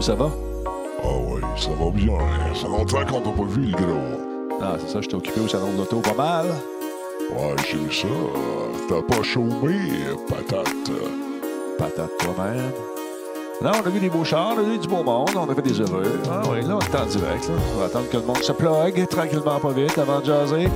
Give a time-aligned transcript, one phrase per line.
[0.00, 0.30] ça va?
[1.02, 2.18] Ah oui, ça va bien.
[2.54, 4.60] Ça fait longtemps qu'on t'a pas vu, le gros.
[4.62, 6.46] Ah, c'est ça, j'étais occupé au salon de l'auto pas mal.
[7.30, 8.08] Ouais, j'ai vu ça.
[8.88, 9.78] T'as pas chômé,
[10.28, 10.90] patate.
[11.78, 12.70] Patate toi-même.
[13.62, 15.54] Non, on a vu des beaux chars, on a vu du beau monde, on a
[15.54, 16.20] fait des heureux.
[16.30, 17.48] Ah oui, là, on est en direct.
[17.48, 17.54] Là.
[17.74, 20.68] On va attendre que le monde se plug tranquillement, pas vite, avant de jaser.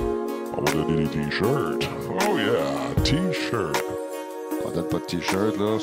[0.57, 1.89] On va donner des t-shirts.
[2.09, 3.85] Oh yeah, t-shirt.
[4.65, 5.79] On donne pas de t-shirt, là.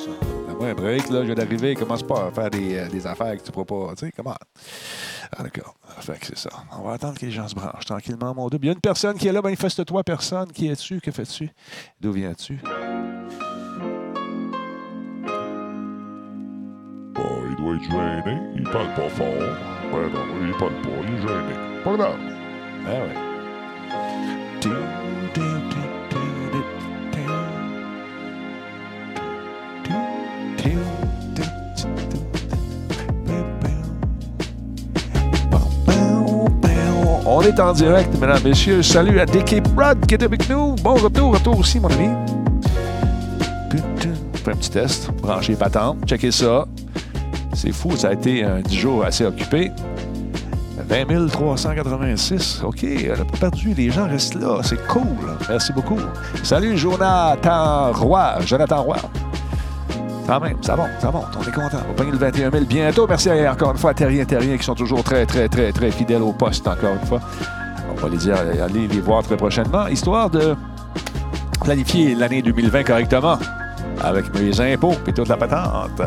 [0.57, 1.22] Donne-moi un break, là.
[1.22, 1.75] Je viens d'arriver.
[1.75, 3.94] Commence pas à faire des, euh, des affaires que tu pourras pas.
[3.95, 4.35] Tu sais, comment?
[5.35, 5.75] Ah, d'accord.
[6.00, 6.50] Fait que c'est ça.
[6.78, 8.66] On va attendre que les gens se branchent tranquillement, mon double.
[8.66, 9.41] Il y a une personne qui est là.
[9.41, 10.51] Manifeste-toi, personne.
[10.51, 11.00] Qui es-tu?
[11.00, 11.50] Que fais-tu?
[12.01, 12.59] D'où viens-tu?
[17.13, 18.39] Bon, il doit être gêné.
[18.56, 19.28] Il parle pas fort.
[19.91, 20.89] Ben non, il parle pas.
[21.03, 21.84] Il est gêné.
[21.84, 22.19] Pas grave.
[22.85, 23.16] Ah ouais.
[24.62, 24.69] Tu,
[25.34, 25.76] tu, tu,
[37.40, 38.81] On est en direct, mesdames, messieurs.
[38.81, 40.74] Salut à DK Prod qui est avec nous.
[40.81, 42.09] Bon retour, retour aussi, mon ami.
[44.44, 45.12] Fais un petit test.
[45.22, 45.98] Branchez les patentes.
[46.08, 46.66] Checkez ça.
[47.53, 49.72] C'est fou, ça a été un 10 jours assez occupé.
[50.90, 52.64] 20 386.
[52.64, 53.72] OK, elle a pas perdu.
[53.75, 54.62] Les gens restent là.
[54.64, 55.06] C'est cool.
[55.48, 56.00] Merci beaucoup.
[56.42, 58.40] Salut, Jonathan Roy.
[58.48, 58.98] Jonathan Roy.
[60.27, 61.38] Quand même, ça monte, ça monte.
[61.39, 61.77] On est content.
[61.85, 63.07] On va pogner le 21 000 bientôt.
[63.07, 66.21] Merci encore une fois à Terrien Terrien qui sont toujours très, très, très, très fidèles
[66.21, 67.21] au poste, encore une fois.
[67.89, 70.53] On va les dire, aller les voir très prochainement, histoire de
[71.63, 73.38] planifier l'année 2020 correctement
[74.03, 76.01] avec mes impôts et toute la patente.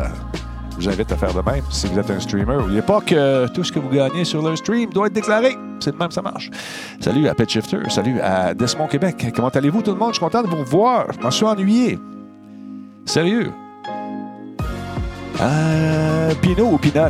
[0.77, 2.57] Je vous invite à faire de même si vous êtes un streamer.
[2.57, 5.57] N'oubliez pas que tout ce que vous gagnez sur le stream doit être déclaré.
[5.79, 6.49] C'est de même, ça marche.
[6.99, 7.79] Salut à Pet Shifter.
[7.89, 9.33] Salut à Desmond Québec.
[9.35, 10.09] Comment allez-vous, tout le monde?
[10.09, 11.07] Je suis content de vous revoir.
[11.11, 11.99] Je m'en suis ennuyé.
[13.05, 13.51] Sérieux?
[15.41, 17.09] Euh, Pinot ou Pinot?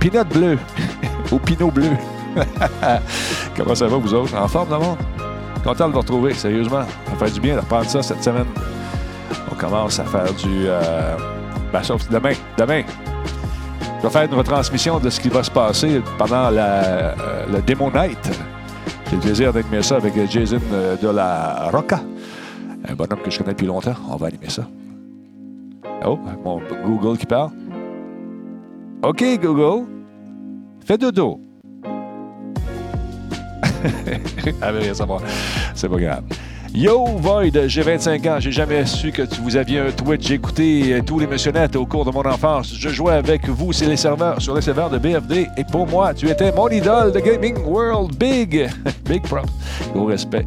[0.00, 0.58] Pinot bleu.
[1.32, 1.90] ou Pinot bleu.
[3.56, 4.36] Comment ça va, vous autres?
[4.36, 4.96] En forme, le?
[5.64, 6.82] Content de vous retrouver, sérieusement.
[7.06, 8.46] Ça fait du bien de reprendre ça cette semaine.
[9.50, 10.66] On commence à faire du...
[10.66, 11.16] Euh,
[11.72, 12.32] ben, sauf demain.
[12.56, 12.82] Demain.
[13.98, 17.14] Je vais faire une retransmission de ce qui va se passer pendant la, euh,
[17.52, 18.30] le Demo Night.
[19.10, 22.00] J'ai le plaisir d'animer ça avec Jason euh, de la Roca.
[22.88, 23.94] Un bonhomme que je connais depuis longtemps.
[24.08, 24.62] On va animer ça.
[26.04, 27.50] Oh, mon Google qui parle.
[29.02, 29.86] OK, Google.
[30.84, 31.40] Fais dodo.
[34.62, 35.18] ah, mais ça va.
[35.74, 36.24] C'est pas grave.
[36.74, 38.40] Yo, Void, j'ai 25 ans.
[38.40, 40.28] J'ai jamais su que tu, vous aviez un Twitch.
[40.28, 42.72] J'ai écouté euh, tous les missionnettes au cours de mon enfance.
[42.74, 45.48] Je jouais avec vous sur les serveurs, sur les serveurs de BFD.
[45.56, 48.16] Et pour moi, tu étais mon idole de Gaming World.
[48.16, 48.68] Big!
[49.04, 49.50] Big props.
[49.94, 50.46] Gros respect.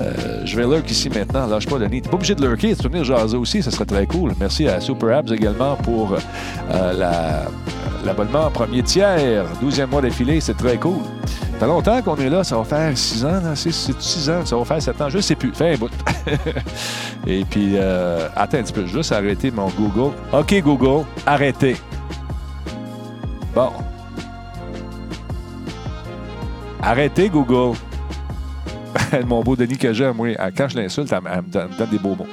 [0.00, 1.46] Euh, je vais lurk ici maintenant.
[1.46, 2.02] Lâche pas, Denis.
[2.02, 2.74] T'es pas obligé de lurker.
[2.74, 3.62] Peux venir jaser aussi.
[3.62, 4.32] Ça serait très cool.
[4.40, 7.44] Merci à Super Abs également pour euh, la-
[8.04, 9.44] l'abonnement premier tiers.
[9.62, 10.40] 12e mois d'affilée.
[10.40, 10.98] C'est très cool.
[11.52, 12.42] Ça fait longtemps qu'on est là.
[12.42, 13.40] Ça va faire 6 ans.
[13.54, 14.44] C'est 6 ans.
[14.44, 15.08] Ça va faire 7 ans.
[15.08, 15.52] Je sais plus.
[15.54, 15.90] Fait un bout.
[17.26, 18.86] Et puis, euh, attends un petit peu.
[18.86, 20.12] Juste arrêter mon Google.
[20.32, 21.04] OK, Google.
[21.24, 21.76] Arrêtez.
[23.54, 23.70] Bon.
[26.82, 27.76] Arrêtez, Google.
[29.26, 30.36] mon beau Denis que j'aime, oui.
[30.56, 32.26] Quand je l'insulte, elle, me- donne, des beaux mots.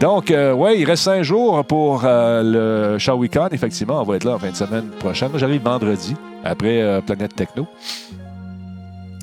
[0.00, 3.52] Donc, euh, ouais, il reste cinq jours pour euh, le Show Weekend.
[3.52, 5.30] Effectivement, on va être là en fin de semaine prochaine.
[5.36, 7.66] J'arrive vendredi, après euh, Planète Techno.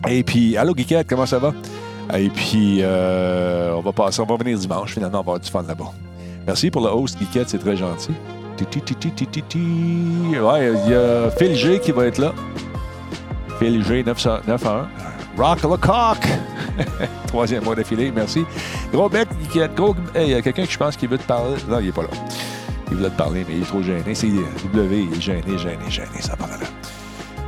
[0.08, 1.54] Et puis, allô, Geekette, comment ça va?
[2.18, 4.94] Et puis, euh, on va passer, on va venir dimanche.
[4.94, 5.92] Finalement, on va avoir du fun là-bas.
[6.48, 8.14] Merci pour le host, Geekette, c'est très gentil.
[8.56, 9.60] Ti, ti, ti, ti, ti, ti, ti.
[10.42, 12.34] Ouais, il y a Phil G qui va être là.
[13.60, 14.88] Phil G 901.
[15.40, 16.18] Rock the cock!
[17.28, 18.44] Troisième mois d'affilée, merci.
[18.92, 21.56] Gros bec, il y a quelqu'un qui je pense qui veut te parler.
[21.70, 22.10] Non, il n'est pas là.
[22.92, 24.14] Il voulait te parler, mais il est trop gêné.
[24.14, 26.68] C'est W, il est gêné, gêné, gêné, ça parle là.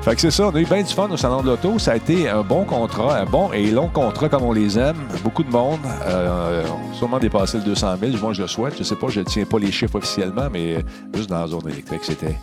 [0.04, 1.78] Fait que c'est ça, on a eu bien du fun au Salon de l'Auto.
[1.80, 4.96] Ça a été un bon contrat, un bon et long contrat comme on les aime.
[5.22, 5.82] Beaucoup de monde.
[6.06, 8.18] Euh, sûrement dépassé le 200 000.
[8.22, 8.76] Moi, je le souhaite.
[8.78, 10.84] Je sais pas, je ne tiens pas les chiffres officiellement, mais
[11.14, 12.38] juste dans la zone électrique, c'était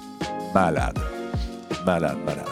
[0.55, 0.99] malade.
[1.87, 2.45] Malade, malade.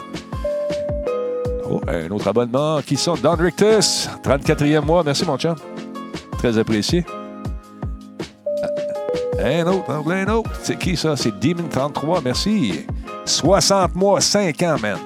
[1.69, 5.03] Oh, un autre abonnement qui sont Don Rictus, 34e mois.
[5.03, 5.55] Merci, mon chum.
[6.37, 7.05] Très apprécié.
[9.39, 10.49] Euh, Un autre, un autre.
[10.63, 11.15] C'est qui ça?
[11.15, 12.85] C'est Demon33, merci.
[13.25, 14.97] 60 mois, 5 ans, man.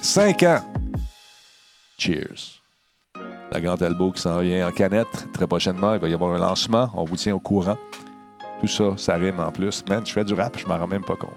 [0.00, 0.60] 5 ans.
[1.98, 2.60] Cheers.
[3.52, 5.28] La Grande Albo qui s'en vient en canette.
[5.32, 6.90] Très prochainement, il va y avoir un lancement.
[6.94, 7.76] On vous tient au courant.
[8.60, 9.84] Tout ça, ça rime en plus.
[9.88, 11.30] Man, je fais du rap, je m'en rends même pas compte.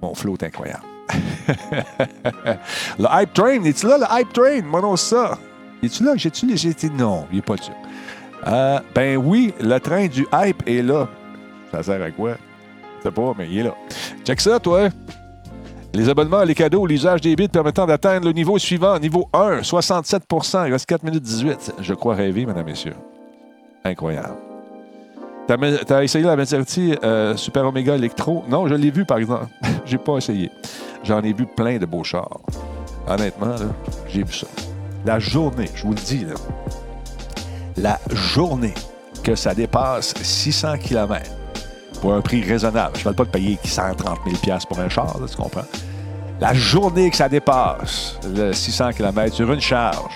[0.00, 0.84] Mon flow est incroyable.
[2.98, 4.62] le Hype Train, es-tu là, le Hype Train?
[4.62, 5.38] Moi, non, ça.
[5.82, 6.12] Es-tu là?
[6.16, 6.90] J'ai-tu les.
[6.90, 7.74] Non, il n'est pas sûr.
[8.46, 11.08] Euh, ben oui, le train du Hype est là.
[11.70, 12.36] Ça sert à quoi?
[12.98, 13.74] Je sais pas, mais il est là.
[14.24, 14.88] Check ça, toi.
[15.94, 20.66] Les abonnements, les cadeaux, l'usage des bits permettant d'atteindre le niveau suivant, niveau 1, 67%
[20.66, 21.74] Il reste 4 minutes 18.
[21.80, 22.96] Je crois rêver, mesdames, messieurs.
[23.84, 24.36] Incroyable.
[25.46, 28.44] T'as, t'as essayé la Maserati euh, Super Omega Electro?
[28.48, 29.46] Non, je l'ai vu, par exemple.
[29.84, 30.50] j'ai pas essayé.
[31.04, 32.40] J'en ai vu plein de beaux chars.
[33.06, 33.56] Honnêtement,
[34.08, 34.46] j'ai vu ça.
[35.04, 36.34] La journée, je vous le dis, là,
[37.76, 38.74] la journée
[39.22, 41.30] que ça dépasse 600 km
[42.00, 42.94] pour un prix raisonnable.
[42.94, 45.64] Je ne parle pas de payer 130 000 pour un char, tu comprends?
[46.40, 50.14] La journée que ça dépasse le 600 km sur une charge,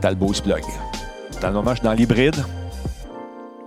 [0.00, 0.62] t'as le beau plug.
[1.40, 2.42] Dans le moment, je suis dans l'hybride,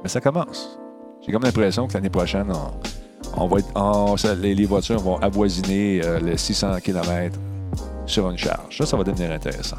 [0.03, 0.79] mais ça commence.
[1.21, 2.71] J'ai comme l'impression que l'année prochaine, on,
[3.37, 7.37] va les, voitures vont avoisiner euh, les 600 km
[8.05, 8.77] sur une charge.
[8.77, 9.77] Ça, ça va devenir intéressant.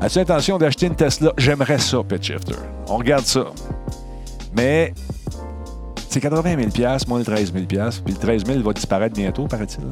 [0.00, 1.32] As-tu l'intention d'acheter une Tesla?
[1.38, 2.54] J'aimerais ça, Pet Shifter.
[2.88, 3.46] On regarde ça.
[4.56, 4.92] Mais
[6.08, 9.84] c'est 80 000 moins le 13 000 Puis le 13 000 va disparaître bientôt, paraît-il.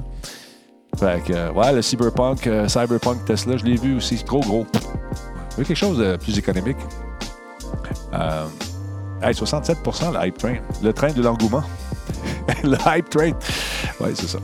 [0.99, 4.23] Fait que, euh, le Cyberpunk, euh, Cyberpunk Tesla, je l'ai vu aussi.
[4.25, 4.67] Trop gros.
[5.57, 6.77] Quelque chose de plus économique.
[8.13, 8.47] Euh,
[9.23, 10.57] 67% le Train.
[10.83, 11.63] Le train de l'engouement.
[12.63, 13.33] le Hype Train.
[14.01, 14.39] Oui, c'est ça.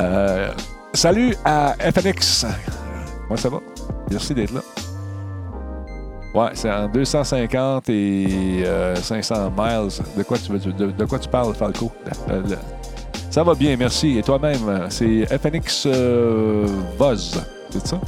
[0.00, 0.52] Euh,
[0.92, 2.46] salut à FNX.
[3.28, 3.60] Comment ça va?
[4.10, 4.60] Merci d'être là.
[6.34, 8.64] Ouais, c'est en 250 et
[8.96, 9.90] 500 euh, miles.
[10.16, 11.92] De quoi tu, parles, Falco?
[12.30, 12.42] Euh,
[13.30, 14.18] ça va bien, merci.
[14.18, 15.86] Et toi-même, c'est FNX
[16.98, 18.00] Buzz, c'est ça?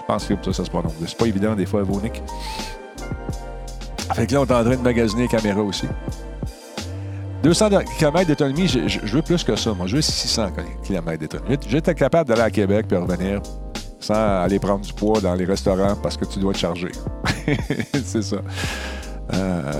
[0.00, 0.92] Je pense que ça, ça se prononce.
[1.06, 2.20] C'est pas évident des fois, Vonic.
[4.14, 5.86] Fait que là, on est en train de magasiner les caméras aussi.
[7.42, 9.72] 200 km d'autonomie, je, veux plus que ça.
[9.74, 10.48] Moi, je veux 600
[10.84, 11.58] km d'autonomie.
[11.68, 13.40] J'étais capable d'aller à Québec puis revenir
[13.98, 16.90] sans aller prendre du poids dans les restaurants parce que tu dois te charger.
[18.04, 18.36] c'est ça.
[19.32, 19.72] Euh...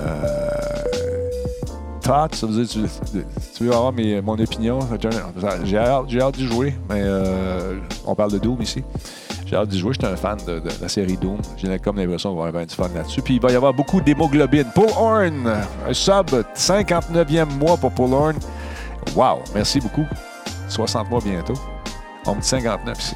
[2.02, 4.81] Tu, veux avoir mon opinion?
[5.64, 8.83] J'ai hâte, hâte d'y jouer, mais euh, on parle de Doom ici.
[9.52, 9.92] J'ai hâte d'y jouer.
[9.92, 11.37] J'étais un fan de, la série Doom.
[11.59, 13.21] J'ai comme l'impression qu'on va avoir du fun là-dessus.
[13.21, 14.64] Puis il va y avoir beaucoup d'hémoglobine.
[14.75, 18.37] Paul Horn, un sub, 59e mois pour Paul Horn.
[19.14, 20.06] Wow, merci beaucoup.
[20.68, 21.52] 60 mois bientôt.
[22.25, 23.14] On me dit 59 ici.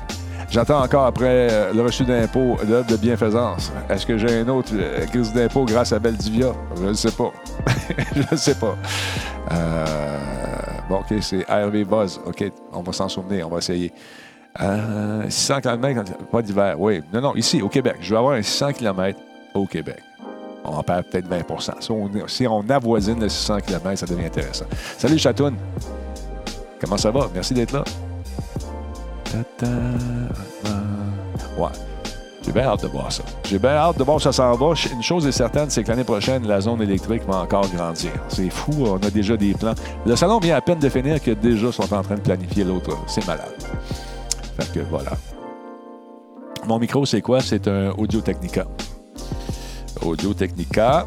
[0.50, 3.72] J'attends encore après euh, le reçu d'impôt, l'œuvre de bienfaisance.
[3.88, 6.52] Est-ce que j'ai un autre euh, crise d'impôt grâce à Beldivia?
[6.76, 7.32] Je ne sais pas.
[8.14, 8.76] je ne sais pas.
[9.52, 9.86] Euh,
[10.86, 12.20] bon, OK, c'est RV Buzz.
[12.26, 13.90] OK, on va s'en souvenir, on va essayer.
[15.28, 16.76] 600 km, pas d'hiver.
[16.78, 17.96] Oui, non, non, ici, au Québec.
[18.00, 19.18] Je vais avoir un 600 km
[19.54, 20.02] au Québec.
[20.64, 24.26] On en perd peut-être 20 si on, si on avoisine le 600 km, ça devient
[24.26, 24.66] intéressant.
[24.98, 25.54] Salut, Chatoun.
[26.80, 27.28] Comment ça va?
[27.32, 27.84] Merci d'être là.
[31.58, 31.68] Ouais.
[32.44, 33.25] J'ai bien hâte de voir ça.
[33.44, 34.75] J'ai bien hâte de voir ça s'en va.
[34.92, 38.12] Une chose est certaine, c'est que l'année prochaine, la zone électrique va encore grandir.
[38.28, 39.75] C'est fou, on a déjà des plans.
[40.04, 42.96] Le salon vient à peine de finir que déjà sont en train de planifier l'autre.
[43.08, 43.52] C'est malade.
[44.58, 45.12] Fait que voilà.
[46.66, 47.40] Mon micro, c'est quoi?
[47.40, 48.66] C'est un Audio Technica.
[50.02, 51.06] Audio Technica.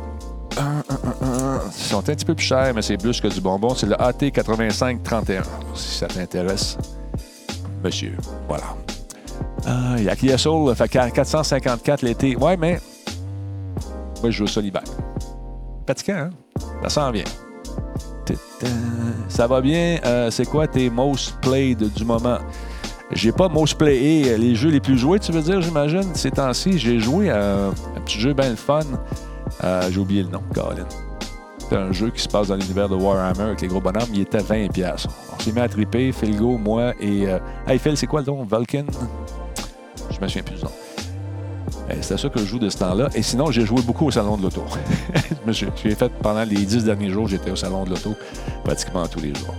[0.58, 3.74] Ils sont un petit peu plus chers, mais c'est plus que du bonbon.
[3.76, 6.78] C'est le AT8531, si ça t'intéresse
[7.84, 8.16] monsieur.
[8.48, 8.76] Voilà.
[9.98, 12.36] Il y a Kia Soul, fait 454 l'été.
[12.36, 12.80] Ouais, mais
[14.22, 14.84] moi, je joue ça l'hiver.
[15.88, 16.30] Fatigant, hein?
[16.84, 17.24] Ça sent bien.
[19.28, 20.00] Ça va bien.
[20.06, 22.40] Euh, c'est quoi tes most played du moment?
[23.12, 26.78] J'ai pas most played les jeux les plus joués, tu veux dire, j'imagine, ces temps-ci.
[26.78, 28.82] J'ai joué à un petit jeu bien le fun.
[29.64, 30.86] Euh, j'ai oublié le nom, Colin.
[31.70, 34.10] C'est un jeu qui se passe dans l'univers de Warhammer avec les gros bonhommes.
[34.14, 35.06] Il était 20$.
[35.34, 37.28] On s'est mis à triper, Philgo, moi et.
[37.28, 37.40] Euh...
[37.68, 38.44] Hey Phil, c'est quoi le nom?
[38.44, 38.86] Vulcan?
[40.10, 40.72] Je me souviens plus du nom.
[42.02, 43.10] C'est ça que je joue de ce temps-là.
[43.16, 44.64] Et sinon, j'ai joué beaucoup au salon de l'auto.
[45.48, 48.16] j'ai fait pendant les dix derniers jours, j'étais au salon de l'auto
[48.64, 49.56] pratiquement tous les jours.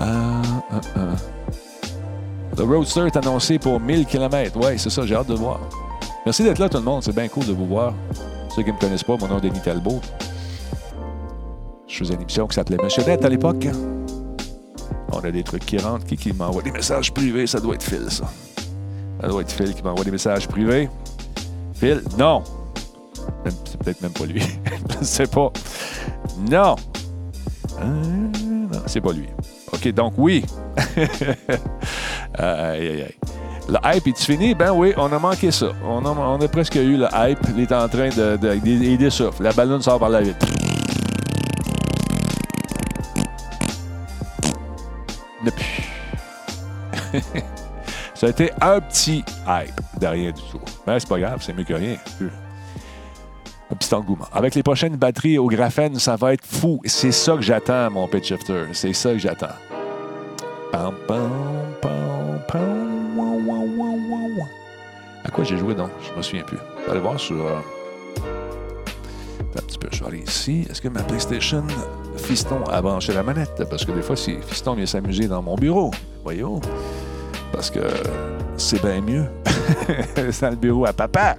[0.00, 0.42] Euh,
[0.72, 1.14] euh, euh.
[2.56, 4.56] Le Roadster est annoncé pour 1000 km.
[4.58, 5.60] Ouais, c'est ça, j'ai hâte de voir.
[6.24, 7.02] Merci d'être là, tout le monde.
[7.02, 7.94] C'est bien cool de vous voir.
[8.54, 10.00] Ceux qui ne me connaissent pas, mon nom est Denis Talbot.
[11.86, 13.66] Je faisais une émission qui s'appelait Monsieur Net à l'époque.
[15.12, 17.46] On a des trucs qui rentrent, qui, qui m'envoie des messages privés.
[17.46, 18.24] Ça doit être Phil, ça.
[19.20, 20.88] Ça doit être Phil qui m'envoie des messages privés.
[21.74, 22.42] Phil, non.
[23.64, 24.42] C'est peut-être même pas lui.
[24.90, 25.52] Je ne sais pas.
[26.50, 26.76] Non.
[27.80, 29.28] Euh, non, c'est pas lui.
[29.72, 30.44] OK, donc oui.
[32.34, 33.14] aïe, aïe, aïe.
[33.68, 34.54] Le hype est fini?
[34.54, 35.72] Ben oui, on a manqué ça.
[35.84, 37.38] On a, presque eu le hype.
[37.54, 38.36] Il est en train de.
[38.36, 40.46] de, de, La ballonne sort par la vitre.
[48.14, 50.60] ça a été un petit hype de rien du tout.
[50.86, 51.96] Mais c'est pas grave, c'est mieux que rien.
[53.70, 54.28] Un petit engouement.
[54.32, 56.80] Avec les prochaines batteries au graphène, ça va être fou.
[56.84, 58.64] C'est ça que j'attends, mon pitch shifter.
[58.72, 59.46] C'est ça que j'attends.
[60.72, 61.30] Pam, pam,
[61.80, 62.17] pam,
[65.24, 65.90] À quoi j'ai joué donc?
[66.10, 66.58] Je me souviens plus.
[66.90, 67.36] Aller voir sur.
[67.44, 67.58] euh,
[69.56, 70.66] un petit peu, je vais aller ici.
[70.70, 71.64] Est-ce que ma PlayStation
[72.16, 73.64] Fiston a branché la manette?
[73.68, 75.90] Parce que des fois, si Fiston vient s'amuser dans mon bureau,
[76.22, 76.60] voyons.
[77.52, 77.80] Parce que
[78.56, 79.24] c'est bien mieux.
[80.30, 81.36] c'est dans le bureau à papa.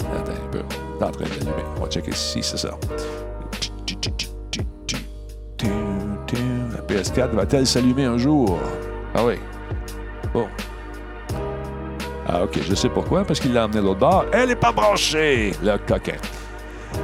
[0.00, 0.62] Attends un peu.
[0.98, 1.64] C'est en train d'allumer.
[1.76, 2.70] On va checker ici, c'est ça.
[5.62, 8.58] La PS4 va-t-elle s'allumer un jour?
[9.14, 9.34] Ah oui.
[10.32, 10.48] Bon.
[12.28, 14.24] Ah, OK, je sais pourquoi, parce qu'il l'a emmené l'autre bord.
[14.32, 16.16] Elle n'est pas branchée, le coquin.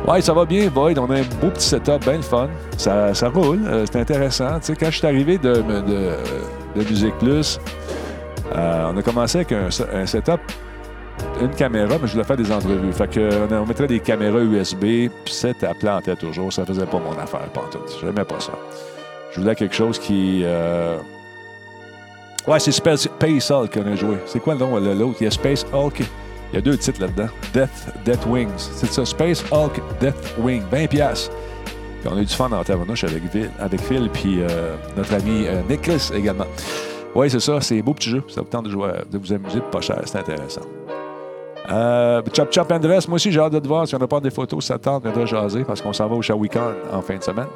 [0.07, 0.99] Ouais, ça va bien, Boyd.
[0.99, 2.49] On a un beau petit setup, bien le fun.
[2.77, 4.61] Ça, ça roule, euh, c'est intéressant.
[4.61, 7.59] Tu sais, quand je suis arrivé de, de, Musique Plus,
[8.55, 10.41] euh, on a commencé avec un, setup,
[11.41, 12.93] une caméra, mais je voulais faire des entrevues.
[12.93, 16.53] Fait que, on, mettrait des caméras USB, puis à planter toujours.
[16.53, 17.99] Ça faisait pas mon affaire, pantoute.
[18.01, 18.53] J'aimais pas ça.
[19.33, 20.43] Je voulais quelque chose qui...
[20.45, 20.99] euh,
[22.47, 23.09] Ouais, c'est Space,
[23.51, 24.19] Hulk qu'on a joué.
[24.27, 25.17] C'est quoi le nom, le- l'autre?
[25.21, 26.01] Il y a Space Hulk.
[26.53, 27.29] Il y a deux titres là-dedans.
[27.53, 27.71] Death,
[28.05, 28.51] Death Wings.
[28.57, 30.63] C'est ça, Space Hulk, Death Wing.
[30.71, 31.33] 20 piastres.
[32.01, 33.23] Puis on a eu du fun en tabarnouche avec,
[33.59, 36.47] avec Phil, puis euh, notre ami euh, Nicholas également.
[37.17, 38.23] Oui, c'est ça, c'est beau petit jeu.
[38.29, 40.61] Ça vous tente de, jouer, de vous amuser, pas cher, c'est intéressant.
[41.73, 43.89] Euh, Chop Chop Andress, moi aussi j'ai hâte de te voir.
[43.89, 46.15] Si on n'a pas des photos, ça tente, on viendra jaser parce qu'on s'en va
[46.15, 47.49] au Shawicon en fin de semaine.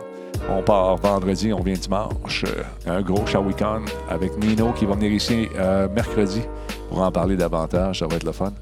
[0.49, 2.45] On part vendredi, on vient dimanche.
[2.45, 2.63] Euh,
[2.99, 6.43] un gros Shawicon avec Nino qui va venir ici euh, mercredi
[6.89, 8.01] pour en parler davantage.
[8.01, 8.53] Ça va être le fun.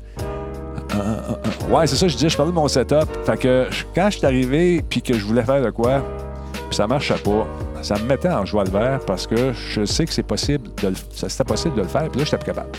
[0.95, 1.35] Euh,
[1.71, 3.09] ouais, c'est ça, je disais, je parlais de mon setup.
[3.25, 6.03] Fait que quand je suis arrivé puis que je voulais faire de quoi,
[6.69, 7.47] puis ça marchait pas,
[7.83, 10.89] ça me mettait en joie le vert parce que je sais que c'est possible de
[10.89, 12.71] le, c'était possible de le faire, puis là, j'étais plus capable.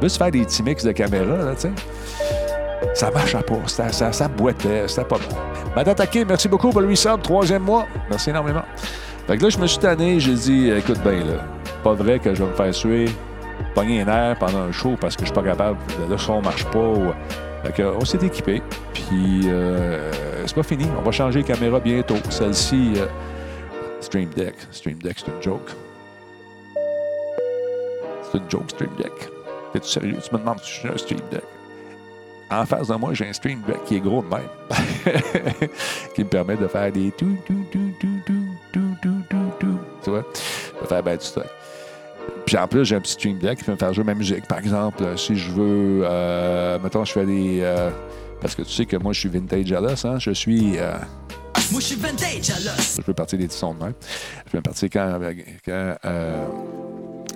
[0.00, 1.68] Juste faire des petits mix de caméra, là, tu.
[2.92, 5.36] Ça marchait pas, ça, ça, ça boitait, c'était pas bon.
[5.74, 6.82] Madame Taquet, merci beaucoup pour
[7.22, 7.86] troisième mois.
[8.10, 8.62] Merci énormément.
[9.26, 11.40] Fait que là, je me suis tanné, j'ai dit, écoute bien, là,
[11.82, 13.06] pas vrai que je vais me faire suer,
[13.74, 16.64] pogner un air pendant un show parce que je suis pas capable, le son marche
[16.66, 16.78] pas.
[16.78, 17.12] ou-
[17.64, 18.62] Fait que, on s'est équipé,
[18.92, 20.12] puis euh,
[20.46, 20.86] c'est pas fini.
[20.98, 22.16] On va changer les caméras bientôt.
[22.28, 23.06] Celle-ci, euh,
[24.00, 24.54] Stream Deck.
[24.70, 25.70] Stream Deck, c'est une joke.
[28.30, 29.12] C'est une joke, Stream Deck.
[29.72, 30.16] T'es-tu sérieux?
[30.22, 31.42] Tu me demandes si j'ai un Stream Deck.
[32.50, 34.48] En face de moi, j'ai un Stream Deck qui est gros de même.
[36.14, 38.32] qui me permet de faire des tout, tout, tout, tout, tout,
[38.72, 39.78] tout, tout, tout, tout.
[40.02, 40.24] Tu vois?
[40.82, 41.46] De faire ben du stock.
[42.46, 44.46] Puis en plus, j'ai un petit Stream Deck qui peut me faire jouer ma musique.
[44.46, 47.60] Par exemple, si je veux, euh, mettons, je fais des.
[47.62, 47.90] euh,
[48.40, 50.18] parce que tu sais que moi, je suis vintage jealous, hein?
[50.18, 50.78] Je suis.
[50.78, 50.92] euh,
[51.72, 52.96] Moi, je suis vintage à l'os.
[52.98, 53.94] je peux partir des petits sons de même.
[54.46, 55.18] Je peux partir quand,
[55.64, 55.94] quand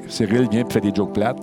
[0.07, 1.39] Cyril vient et fait des jokes plates.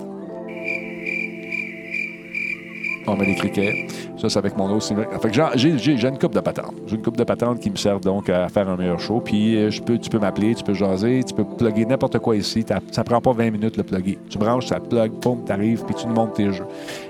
[3.08, 3.86] On met des criquets.
[4.18, 4.86] Ça, c'est avec mon autre.
[5.20, 6.74] Fait que j'ai, une coupe de patentes.
[6.86, 9.20] J'ai une coupe de patentes qui me servent donc à faire un meilleur show.
[9.20, 12.36] Puis euh, je peux, tu peux m'appeler, tu peux jaser, tu peux plugger n'importe quoi
[12.36, 12.64] ici.
[12.90, 14.18] Ça prend pas 20 minutes le plugger.
[14.28, 16.66] Tu branches, ça plug, boum, t'arrives, puis tu nous montes tes jeux.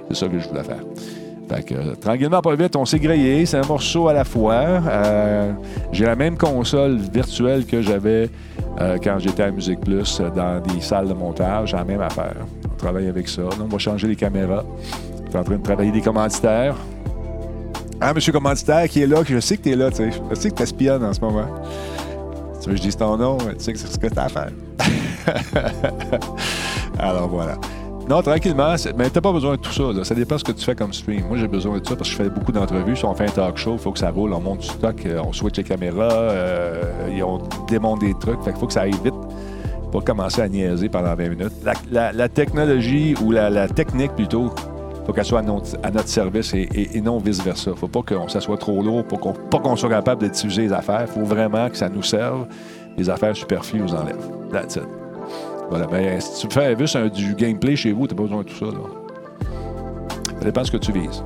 [0.09, 0.85] C'est ça que je voulais faire.
[1.49, 3.47] Fait que, euh, tranquillement, pas vite, on s'est grillé.
[3.47, 4.55] C'est un morceau à la fois.
[4.55, 5.53] Euh,
[5.93, 8.29] j'ai la même console virtuelle que j'avais
[9.03, 11.71] quand j'étais à Musique Plus dans des salles de montage.
[11.71, 12.35] J'ai la même affaire.
[12.71, 13.43] On travaille avec ça.
[13.59, 14.65] On va changer les caméras.
[15.27, 16.77] Je suis en train de travailler des commanditaires?
[18.01, 20.11] Ah, monsieur commanditaire qui est là, que je sais que tu es là, tu sais.
[20.31, 21.47] Je sais que tu espionnes en ce moment.
[22.61, 24.25] Tu veux que je dise ton nom, tu sais que c'est ce que tu as
[24.25, 24.51] à faire.
[26.99, 27.57] Alors voilà.
[28.09, 30.05] Non, tranquillement, mais t'as pas besoin de tout ça.
[30.05, 31.25] Ça dépend de ce que tu fais comme stream.
[31.27, 32.95] Moi, j'ai besoin de ça parce que je fais beaucoup d'entrevues.
[32.95, 34.33] Si on fait un talk show, il faut que ça roule.
[34.33, 36.83] On monte du stock, euh, on switch les caméras, euh,
[37.23, 38.41] on démonte des trucs.
[38.43, 39.15] Fait faut que ça aille vite
[39.91, 41.53] pour commencer à niaiser pendant 20 minutes.
[41.91, 44.53] La, technologie ou la technique plutôt,
[45.07, 45.43] faut qu'elle soit à
[45.91, 47.71] notre, service et, non vice-versa.
[47.77, 50.63] faut pas que ça soit trop lourd pour qu'on pas qu'on soit capable de diffuser
[50.63, 51.09] les affaires.
[51.09, 52.47] faut vraiment que ça nous serve.
[52.99, 54.31] Les affaires superflues, on les enlève.
[54.51, 54.83] That's it.
[55.71, 58.57] Voilà, mais si tu fais juste du gameplay chez vous, t'as pas besoin de tout
[58.57, 58.67] ça.
[58.67, 58.81] Là.
[60.39, 61.23] Ça dépend de ce que tu vises.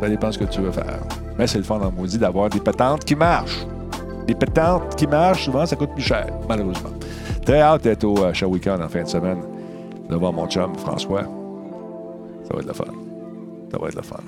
[0.00, 1.00] Ça dépend de ce que tu veux faire.
[1.38, 3.66] Mais c'est le fun en maudit d'avoir des patentes qui marchent.
[4.26, 6.90] Des patentes qui marchent, souvent, ça coûte plus cher, malheureusement.
[7.44, 9.40] Très hâte d'être au euh, Shawicon en fin de semaine.
[10.08, 11.22] De voir mon chum, François.
[12.44, 13.03] Ça va être le fun.
[13.74, 14.20] Ça va être le fun.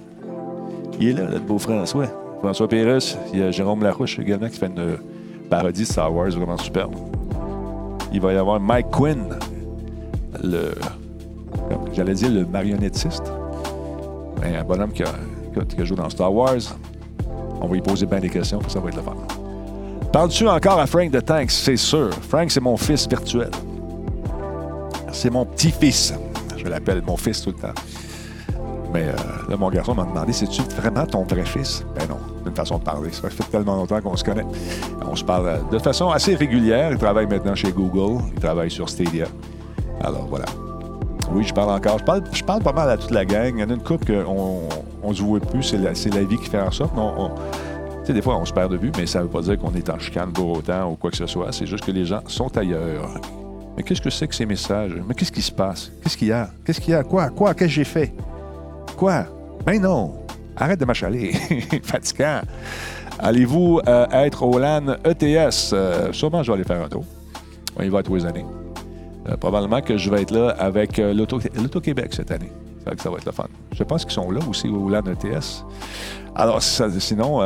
[0.99, 2.07] Il est là, le beau François.
[2.41, 3.17] François Pérus.
[3.33, 4.97] Il y a Jérôme Larouche également qui fait une
[5.49, 6.97] parodie de Star Wars vraiment superbe.
[8.13, 9.39] Il va y avoir Mike Quinn,
[10.43, 10.75] le.
[11.93, 13.23] J'allais dire le marionnettiste.
[14.43, 15.13] Un bonhomme qui a,
[15.69, 16.77] qui a joué dans Star Wars.
[17.61, 19.15] On va lui poser bien des questions, ça va être le fun.
[20.13, 21.53] Parles-tu encore à Frank de Tanks?
[21.53, 22.11] C'est sûr.
[22.29, 23.51] Frank, c'est mon fils virtuel.
[25.13, 26.15] C'est mon petit-fils.
[26.57, 27.75] Je l'appelle mon fils tout le temps.
[28.97, 29.13] Mais euh,
[29.51, 31.85] là, mon garçon m'a demandé c'est-tu vraiment ton vrai fils?
[31.95, 33.11] Ben non, c'est une façon de parler.
[33.13, 34.47] Ça fait tellement longtemps qu'on se connaît.
[35.07, 36.93] On se parle euh, de façon assez régulière.
[36.93, 38.23] Il travaille maintenant chez Google.
[38.35, 39.27] Il travaille sur Stadia.
[40.01, 40.47] Alors, voilà.
[41.31, 41.99] Oui, je parle encore.
[41.99, 43.53] Je parle, je parle pas mal à toute la gang.
[43.55, 44.61] Il y en a une couple qu'on
[45.03, 45.63] on se voit plus.
[45.63, 46.93] C'est la, la vie qui fait en sorte.
[46.95, 49.59] Tu sais, des fois, on se perd de vue, mais ça ne veut pas dire
[49.59, 51.53] qu'on est en chicane pour autant ou quoi que ce soit.
[51.53, 53.11] C'est juste que les gens sont ailleurs.
[53.77, 54.95] Mais qu'est-ce que c'est que ces messages?
[55.07, 55.93] Mais qu'est-ce qui se passe?
[56.03, 56.49] Qu'est-ce qu'il y a?
[56.65, 57.03] Qu'est-ce qu'il y a?
[57.05, 57.29] Quoi?
[57.29, 57.53] Quoi?
[57.53, 58.15] Qu'est-ce que j'ai fait?
[58.97, 59.25] Quoi?
[59.65, 60.15] Ben non!
[60.57, 61.33] Arrête de m'achaler.
[61.83, 62.41] Fatigant.
[63.19, 65.73] Allez-vous euh, être au LAN ETS?
[65.73, 67.05] Euh, sûrement, je vais aller faire un tour.
[67.79, 68.45] On y va tous les années.
[69.29, 72.51] Euh, probablement que je vais être là avec l'Auto- l'Auto-Québec cette année.
[72.85, 73.49] Ça, ça va être le fun.
[73.73, 75.65] Je pense qu'ils sont là aussi au LAN ETS.
[76.35, 77.39] Alors, sinon,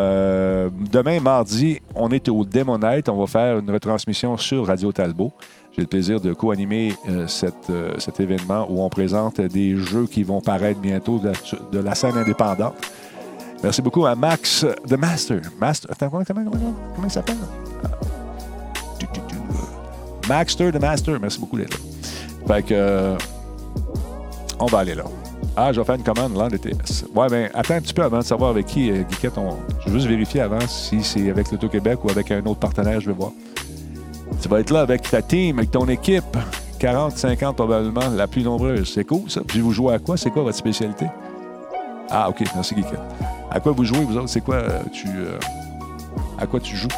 [0.91, 3.09] demain, mardi, on est au Demonite.
[3.09, 5.33] On va faire une retransmission sur Radio Talbot.
[5.81, 10.23] Le plaisir de co-animer euh, cette, euh, cet événement où on présente des jeux qui
[10.23, 12.75] vont paraître bientôt de la, scène indépendante.
[13.63, 15.41] Merci beaucoup à Max The Master.
[15.59, 16.23] Master attends, comment,
[17.05, 17.37] il s'appelle?
[17.83, 17.89] Ah.
[20.29, 21.19] Maxter The Master.
[21.19, 22.55] Merci beaucoup d'être là.
[22.55, 23.17] Fait que, euh,
[24.59, 25.05] on va aller là.
[25.57, 27.07] Ah, je vais faire une commande là, DTS.
[27.15, 29.37] Ouais, ben, attends un petit peu avant de savoir avec qui, euh, Guiquette.
[29.39, 29.57] On...
[29.85, 33.07] Je veux juste vérifier avant si c'est avec l'Auto-Québec ou avec un autre partenaire, je
[33.07, 33.33] vais voir.
[34.41, 36.37] Tu vas être là avec ta team, avec ton équipe.
[36.79, 38.91] 40, 50 probablement, la plus nombreuse.
[38.95, 39.43] C'est cool, ça.
[39.47, 40.17] Puis vous jouez à quoi?
[40.17, 41.07] C'est quoi votre spécialité?
[42.11, 42.43] Ah, OK.
[42.55, 43.01] Merci, Guiquette.
[43.51, 44.29] À quoi vous jouez, vous autres?
[44.31, 45.07] C'est quoi euh, tu...
[45.09, 45.39] euh,
[46.39, 46.89] À quoi tu joues?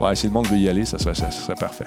[0.00, 1.86] Ouais, si le monde veut y aller, ça serait, parfait.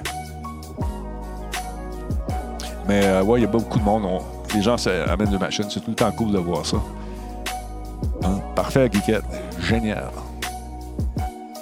[2.88, 4.04] Mais euh, ouais, il y a pas beaucoup de monde.
[4.06, 4.22] On-
[4.56, 4.76] les gens
[5.08, 5.66] amènent de machines.
[5.70, 6.78] C'est tout le temps cool de voir ça.
[8.24, 8.40] Hein?
[8.56, 9.24] Parfait, Guiquette.
[9.60, 10.10] Génial.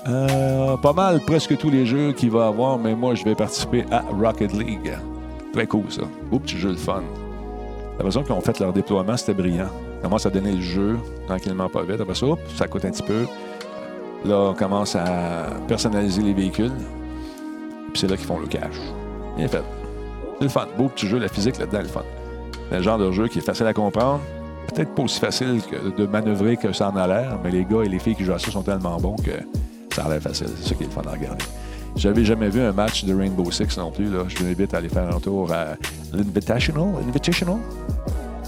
[0.09, 3.85] Euh, pas mal, presque tous les jeux qu'il va avoir, mais moi, je vais participer
[3.91, 4.91] à Rocket League.
[5.53, 6.01] Très cool, ça.
[6.31, 7.03] Beau petit jeu de fun.
[7.03, 9.69] J'ai l'impression qu'ils ont fait leur déploiement, c'était brillant.
[9.97, 12.01] Ils commencent à donner le jeu, tranquillement, pas vite.
[12.01, 13.25] Après ça, ça coûte un petit peu.
[14.25, 16.71] Là, on commence à personnaliser les véhicules.
[17.93, 18.79] Puis c'est là qu'ils font le cash.
[19.37, 19.63] Bien fait.
[20.39, 20.67] C'est le fun.
[20.77, 22.03] Beau petit jeu, la physique là-dedans, le fun.
[22.71, 24.21] Un genre de jeu qui est facile à comprendre.
[24.73, 27.81] Peut-être pas aussi facile que de manœuvrer que ça en a l'air, mais les gars
[27.83, 29.31] et les filles qui jouent à ça sont tellement bons que
[30.33, 31.43] C'est ça qui est le fun à regarder.
[31.95, 34.07] J'avais jamais vu un match de Rainbow Six non plus.
[34.27, 35.75] Je vous invite à aller faire un tour à
[36.13, 36.85] l'Invitational.
[37.07, 37.57] Invitational.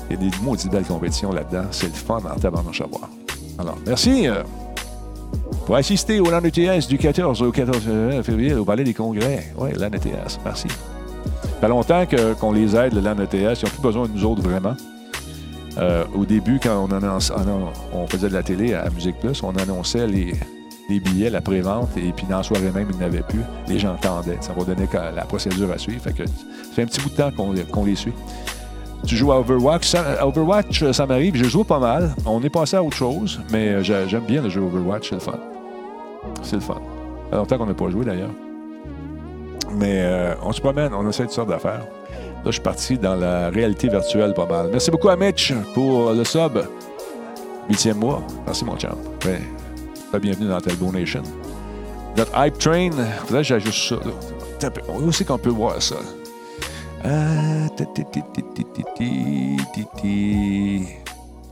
[0.09, 1.65] Il y a des maudites belles compétitions là-dedans.
[1.71, 3.09] C'est le fun en tabarnouche à voir.
[3.57, 4.27] Alors, merci.
[4.27, 4.43] euh,
[5.65, 7.79] pour assister au LAN ETS du 14 au 14
[8.23, 9.51] février au Palais des Congrès.
[9.57, 10.39] Oui, LAN ETS.
[10.45, 10.67] Merci.
[10.67, 12.03] Ça fait longtemps
[12.39, 13.33] qu'on les aide, le LAN ETS.
[13.33, 14.75] Ils n'ont plus besoin de nous autres vraiment.
[15.77, 20.05] Euh, au début, quand on- on faisait de la télé à Musique Plus, on annonçait
[20.07, 20.33] les,
[20.93, 23.41] les billets, la prévente, et puis dans la soirée même, ils n'avaient plus.
[23.67, 24.37] Les gens attendaient.
[24.41, 26.01] Ça va donner la procédure à suivre.
[26.01, 26.31] Fait que ça
[26.73, 27.31] fait un petit bout de temps
[27.71, 28.13] qu'on les suit.
[29.05, 29.87] Tu joues à Overwatch.
[29.87, 31.35] Ça, Overwatch, ça m'arrive.
[31.35, 32.13] Je joue pas mal.
[32.25, 35.09] On est passé à autre chose, mais euh, j'a- j'aime bien le jeu Overwatch.
[35.09, 35.39] C'est le fun.
[36.43, 36.79] C'est le fun.
[37.31, 38.29] Ça longtemps qu'on n'a pas joué d'ailleurs.
[39.73, 41.85] Mais euh, on se promène, on essaie toutes sortes d'affaires.
[42.09, 44.67] Là, je suis parti dans la réalité virtuelle pas mal.
[44.71, 46.59] Merci beaucoup à Mitch pour le sub.
[47.69, 48.21] Huitième mois.
[48.45, 48.89] Merci, mon champ
[50.19, 51.23] bienvenue dans Talbot Nation.
[52.17, 52.89] Notre Hype Train,
[53.31, 53.95] là j'ajuste ça.
[53.95, 54.69] Là.
[54.93, 55.95] Où c'est qu'on peut voir ça?
[57.03, 57.67] Là,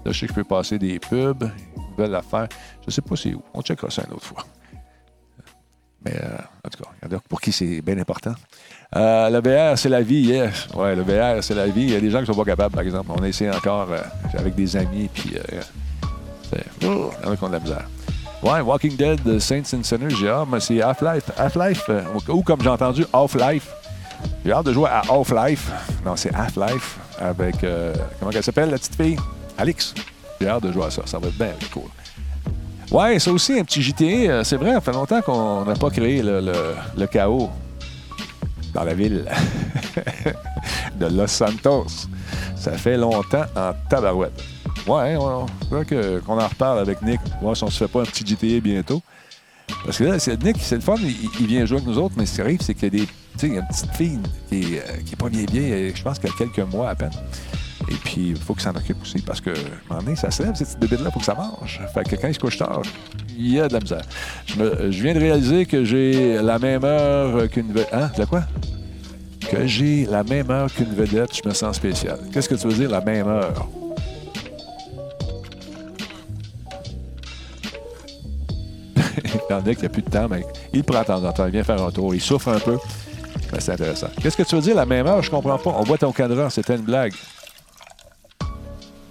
[0.06, 1.50] je sais que je peux passer des pubs.
[1.78, 2.48] Ils veulent la faire.
[2.86, 3.42] Je sais pas c'est où.
[3.54, 4.46] On checkera ça une autre fois.
[6.06, 8.34] Mais euh, en tout cas, regardez, pour qui c'est bien important.
[8.96, 10.68] Euh, le VR, c'est la vie, yes.
[10.74, 11.84] Ouais, le VR, c'est la vie.
[11.84, 13.12] Il y a des gens qui ne sont pas capables, par exemple.
[13.16, 14.02] On a essayé encore euh,
[14.38, 15.62] avec des amis, puis euh,
[16.50, 16.66] c'est...
[16.86, 17.88] Oh, on a de la misère.
[18.42, 21.30] Ouais, Walking Dead, euh, Saints and Sinners, j'ai hâte, mais c'est Half-Life.
[21.38, 23.68] Half-Life, euh, ou comme j'ai entendu, Half-Life.
[24.46, 25.70] J'ai hâte de jouer à Half-Life.
[26.06, 29.18] Non, c'est Half-Life avec, euh, comment elle s'appelle, la petite fille?
[29.58, 29.94] Alix.
[30.40, 31.02] J'ai hâte de jouer à ça.
[31.06, 31.84] Ça va être bien cool.
[32.92, 34.04] Ouais, ça aussi, un petit JTA.
[34.06, 37.50] euh, C'est vrai, ça fait longtemps qu'on n'a pas créé le, le- le chaos
[38.74, 39.26] dans la ville
[40.96, 41.88] de Los Santos.
[42.56, 44.42] Ça fait longtemps en tabarouette.
[44.88, 48.02] Ouais, on, faudrait que- qu'on en reparle avec Nick, voir si on se fait pas
[48.02, 49.02] un petit GTA bientôt.
[49.86, 52.36] Parce que là, Nick, c'est le fun, il, vient jouer avec nous autres, mais ce
[52.36, 53.06] qui arrive, c'est qu'il y a des.
[53.06, 56.34] Tu sais, une petite fille qui euh, qui pas bien bien, je pense qu'il y
[56.34, 57.12] a quelques mois à peine.
[57.90, 60.30] Et puis, il faut qu'il s'en occupe aussi parce que, à un moment donné, ça
[60.30, 61.80] se lève, cette petite bébête-là, il faut que ça mange.
[61.94, 62.82] Fait que quand il se couche tard,
[63.38, 64.02] il y a de la misère.
[64.46, 67.74] Je, viens de réaliser que j'ai la même heure qu'une.
[67.94, 68.12] Hein?
[68.18, 68.44] De quoi?
[69.50, 72.20] Que j'ai la même heure qu'une vedette, je me sens spécial.
[72.34, 73.68] Qu'est-ce que tu veux dire, la même heure?
[79.50, 81.46] Il y en a plus de temps, mais il prend temps en temps.
[81.48, 82.14] Il vient faire un tour.
[82.14, 82.78] Il souffre un peu.
[83.52, 84.10] Mais c'est intéressant.
[84.22, 85.24] Qu'est-ce que tu veux dire, la même heure?
[85.24, 85.72] Je comprends pas.
[85.72, 86.52] On voit ton cadran.
[86.52, 87.14] C'était une blague.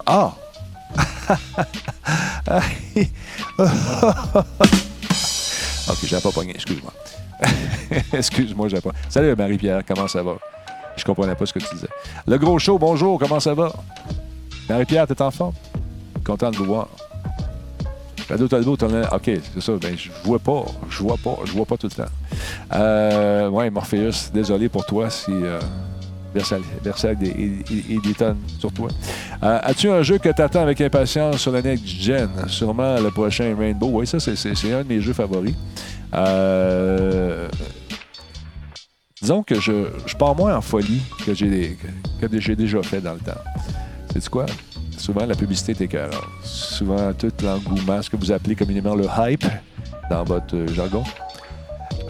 [0.05, 0.33] Ah!
[5.89, 6.93] ok, j'ai pas pogné, excuse-moi.
[8.13, 8.91] excuse-moi, j'ai pas.
[9.09, 10.37] Salut Marie-Pierre, comment ça va?
[10.97, 11.89] Je comprenais pas ce que tu disais.
[12.25, 13.71] Le gros show, bonjour, comment ça va?
[14.67, 15.53] Marie-Pierre, t'es en forme?
[16.25, 16.87] Content de vous voir.
[18.29, 18.77] Radio Talbot,
[19.11, 19.71] OK, c'est ça.
[19.81, 20.63] Ben, je vois pas.
[20.89, 21.37] Je vois pas.
[21.45, 22.11] Je vois pas tout le temps.
[22.73, 25.59] Euh, ouais, Morpheus, désolé pour toi si euh,
[26.33, 27.97] Versailles, Versailles et,
[28.59, 28.89] sur toi.
[29.41, 32.29] Euh, As-tu un jeu que t'attends avec impatience sur la Next Gen?
[32.47, 33.89] Sûrement le prochain Rainbow.
[33.93, 34.35] Oui, ça, c'est-
[34.73, 35.55] un de mes jeux favoris.
[36.13, 37.47] Euh,
[39.21, 43.41] disons que je, je pars moins en folie que j'ai déjà fait dans le temps.
[44.13, 44.45] C'est quoi?
[44.99, 46.27] Souvent, la publicité est écœurante.
[46.43, 49.45] Souvent, tout l'engouement, ce que vous appelez communément le hype
[50.09, 51.03] dans votre euh, jargon.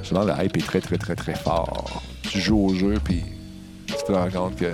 [0.01, 2.01] Souvent, le hype est très, très, très, très fort.
[2.23, 3.23] Tu joues au jeu, puis
[3.85, 4.71] tu te rends compte que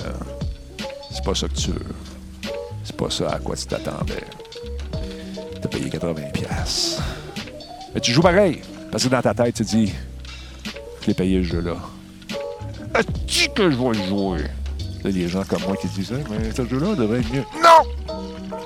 [1.11, 1.95] c'est pas ça que tu veux.
[2.85, 4.23] C'est pas ça à quoi tu t'attendais.
[5.61, 6.31] T'as payé 80$.
[6.31, 7.03] piastres.
[7.93, 8.61] Mais tu joues pareil.
[8.91, 9.93] Parce que dans ta tête, tu te dis
[11.01, 11.75] Je l'ai payé ce jeu-là.
[12.97, 14.45] Est-ce que je vais
[15.05, 15.21] le jouer?
[15.21, 17.45] Là, les gens comme moi qui disent ça, mais ce jeu-là devrait être mieux.
[17.61, 17.83] Non!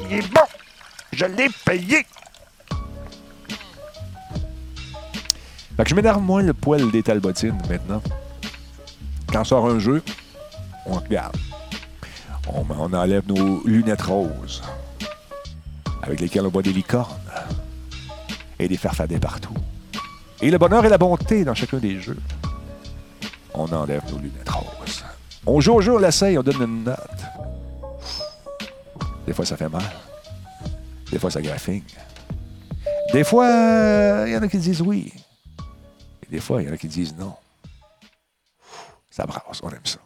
[0.10, 0.42] Il est bon!
[1.12, 2.06] Je l'ai payé!
[5.78, 8.02] Fait que je m'énerve moins le poil des talbotines maintenant.
[9.32, 10.04] Quand sort un jeu,
[10.86, 11.38] on regarde.
[12.48, 14.62] On, on enlève nos lunettes roses,
[16.02, 17.16] avec lesquelles on voit des licornes
[18.58, 19.54] et des farfadets partout.
[20.42, 22.18] Et le bonheur et la bonté dans chacun des jeux.
[23.54, 25.06] On enlève nos lunettes roses.
[25.52, 26.98] On joue au jeu, on l'essaye, on donne une note.
[29.26, 29.82] Des fois, ça fait mal.
[31.12, 31.84] Des fois, ça graphigne.
[33.14, 35.12] Des fois, il y en a qui disent oui.
[36.24, 37.34] Et des fois, il y en a qui disent non.
[39.10, 39.98] Ça brasse, on aime ça.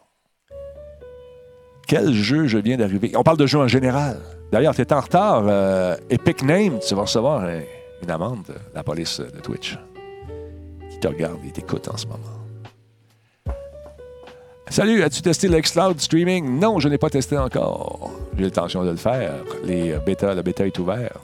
[1.86, 3.12] Quel jeu je viens d'arriver?
[3.14, 4.18] On parle de jeu en général.
[4.50, 5.44] D'ailleurs, tu es en retard.
[5.46, 7.60] euh, Epic Name, tu vas recevoir un-
[8.02, 9.78] une amende de la police de Twitch
[10.90, 12.43] qui te regarde et t'écoute en ce moment.
[14.70, 16.58] Salut, as-tu testé l'Xcloud Streaming?
[16.58, 18.10] Non, je n'ai pas testé encore.
[18.36, 19.34] J'ai l'intention de le faire.
[19.64, 21.20] Les euh, bêta, le bêta est ouvert.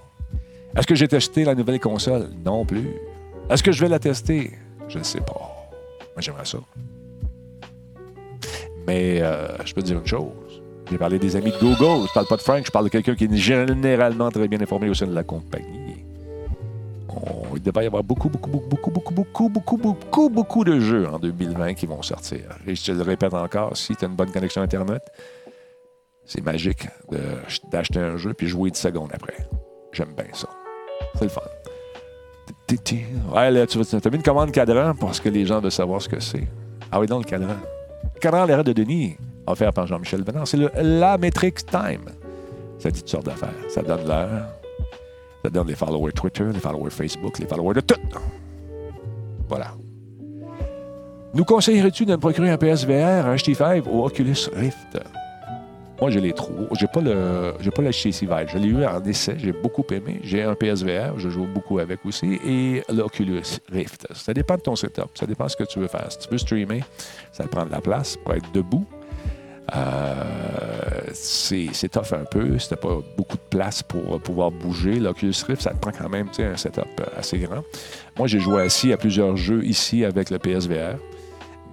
[0.76, 2.28] Est-ce que j'ai testé la nouvelle console?
[2.44, 2.90] Non plus.
[3.48, 4.52] Est-ce que je vais la tester?
[4.88, 5.40] Je ne sais pas.
[6.14, 6.58] Moi, j'aimerais ça.
[8.86, 10.62] Mais euh, je peux te dire une chose.
[10.90, 12.06] J'ai parlé des amis de Google.
[12.08, 14.88] Je parle pas de Frank, je parle de quelqu'un qui est généralement très bien informé
[14.88, 15.89] au sein de la compagnie.
[17.54, 21.18] Il devrait y avoir beaucoup, beaucoup, beaucoup, beaucoup, beaucoup, beaucoup, beaucoup, beaucoup, de jeux en
[21.18, 22.40] 2020 qui vont sortir.
[22.66, 25.02] Et je te le répète encore, si tu as une bonne connexion Internet,
[26.24, 26.88] c'est magique
[27.70, 29.36] d'acheter un jeu puis jouer 10 secondes après.
[29.92, 30.48] J'aime bien ça.
[31.14, 31.42] C'est le fun.
[33.34, 36.08] Ouais, là, tu as mis une commande cadran parce que les gens veulent savoir ce
[36.08, 36.46] que c'est.
[36.92, 37.56] Ah oui, donc le cadran.
[38.20, 42.04] Cadran l'erreur de Denis, offert par Jean-Michel Bernard, c'est le La Metric Time.
[42.78, 43.54] Ça dit toutes sortes d'affaires.
[43.68, 44.59] Ça donne l'heure.
[45.42, 48.00] Ça donne les followers Twitter, les followers Facebook, les followers de tout.
[49.48, 49.72] Voilà.
[51.32, 54.98] Nous conseillerais-tu de me procurer un PSVR, un HT5 ou Oculus Rift?
[56.00, 56.54] Moi, j'ai les trois.
[56.78, 58.48] J'ai pas le, j'ai Vive.
[58.48, 59.36] Je l'ai eu en essai.
[59.38, 60.18] J'ai beaucoup aimé.
[60.24, 61.18] J'ai un PSVR.
[61.18, 62.38] Je joue beaucoup avec aussi.
[62.46, 64.06] Et l'Oculus Rift.
[64.14, 65.10] Ça dépend de ton setup.
[65.14, 66.10] Ça dépend de ce que tu veux faire.
[66.10, 66.82] Si tu veux streamer,
[67.32, 68.86] ça prend de la place pour être debout.
[69.76, 72.56] Euh, c'est tough un peu.
[72.68, 76.08] T'as pas beaucoup de place pour euh, pouvoir bouger, l'Oculus Rift, ça te prend quand
[76.08, 77.62] même un setup euh, assez grand.
[78.18, 80.96] Moi, j'ai joué assis à plusieurs jeux ici avec le PSVR.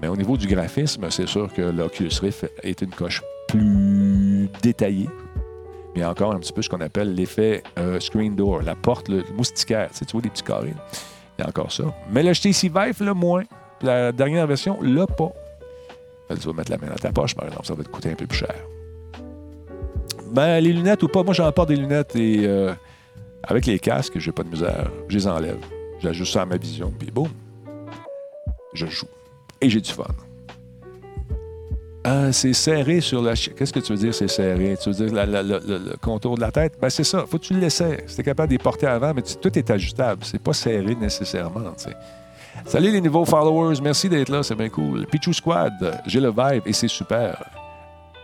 [0.01, 5.09] Mais au niveau du graphisme, c'est sûr que l'Oculus Rift est une coche plus détaillée.
[5.95, 7.63] Mais encore un petit peu ce qu'on appelle l'effet
[7.99, 9.89] screen door, la porte, le moustiquaire.
[9.97, 10.75] Tu, tu vois des petits carrés.
[11.37, 11.85] Il y a encore ça.
[12.11, 13.43] Mais le HTC Vive, le moins.
[13.81, 15.31] La dernière version, l'a pas.
[16.29, 18.15] Tu vas mettre la main dans ta poche, par exemple, ça va te coûter un
[18.15, 18.55] peu plus cher.
[20.31, 22.73] Ben, les lunettes ou pas, moi j'en porte des lunettes et euh,
[23.43, 24.91] avec les casques, j'ai pas de misère.
[25.07, 25.59] Je les enlève.
[25.99, 27.29] J'ajuste ça à ma vision, puis boum,
[28.73, 29.07] je joue.
[29.61, 30.03] Et j'ai du fun.
[32.05, 33.33] Euh, c'est serré sur la.
[33.33, 34.77] Qu'est-ce que tu veux dire, c'est serré?
[34.81, 36.77] Tu veux dire le, contour de la tête?
[36.79, 37.25] Ben, c'est ça.
[37.27, 37.83] Faut que tu le laisses.
[38.05, 40.23] Si tu capable de les porter avant, mais tout est ajustable.
[40.23, 41.71] C'est pas serré nécessairement.
[41.77, 41.95] tu sais.
[42.65, 43.79] Salut les nouveaux followers.
[43.81, 44.43] Merci d'être là.
[44.43, 45.05] C'est bien cool.
[45.07, 45.73] Pichou Squad,
[46.05, 47.43] j'ai le vibe et c'est super.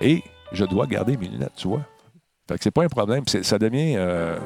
[0.01, 1.81] Et je dois garder mes lunettes, tu vois.
[2.47, 3.23] Fait que c'est pas un problème.
[3.27, 3.95] Ça devient.
[3.97, 4.37] euh,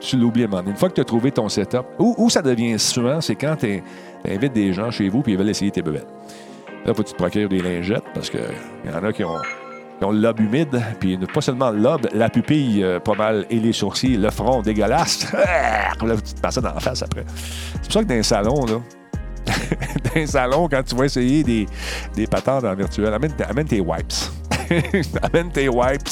[0.00, 0.66] tu- l'oublies à un.
[0.66, 3.82] Une fois que tu as trouvé ton setup, où, ça devient souvent, c'est quand tu
[4.28, 6.06] invites des gens chez vous puis ils veulent essayer tes bebelles.
[6.84, 8.40] Là, faut que tu te procures des lingettes parce qu'il
[8.84, 9.38] y en a qui ont,
[10.00, 13.58] qui le lobe humide, puis pas seulement le lobe, la pupille euh, pas mal et
[13.58, 15.32] les sourcils, le front dégueulasse.
[15.32, 17.24] là, tu te passes ça dans la face après.
[17.72, 18.80] C'est pour ça que dans les salons, là,
[20.04, 21.66] dans les salons, quand tu vas essayer des,
[22.14, 24.12] des patentes en virtuel, amène, tes wipes.
[25.22, 26.08] amène tes wipes.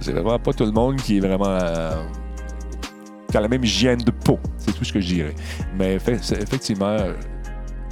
[0.00, 1.58] C'est vraiment pas tout le monde qui est vraiment.
[1.60, 2.04] euh,
[3.30, 4.38] tu as la même hygiène de peau.
[4.58, 5.34] C'est tout ce que je dirais.
[5.76, 6.96] Mais effectivement,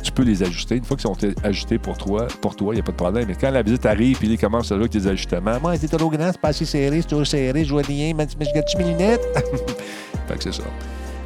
[0.03, 0.77] tu peux les ajuster.
[0.77, 3.25] Une fois qu'ils sont ajustés pour toi, pour toi, il n'y a pas de problème.
[3.29, 5.59] Mais quand la visite arrive, puis ils commencent avec des ajustements.
[5.61, 8.27] Moi, c'est trop grand, c'est pas assez serré, c'est trop serré, je vois rien, mais
[8.29, 9.27] je gâte mes lunettes.
[10.29, 10.65] fait que c'est ça.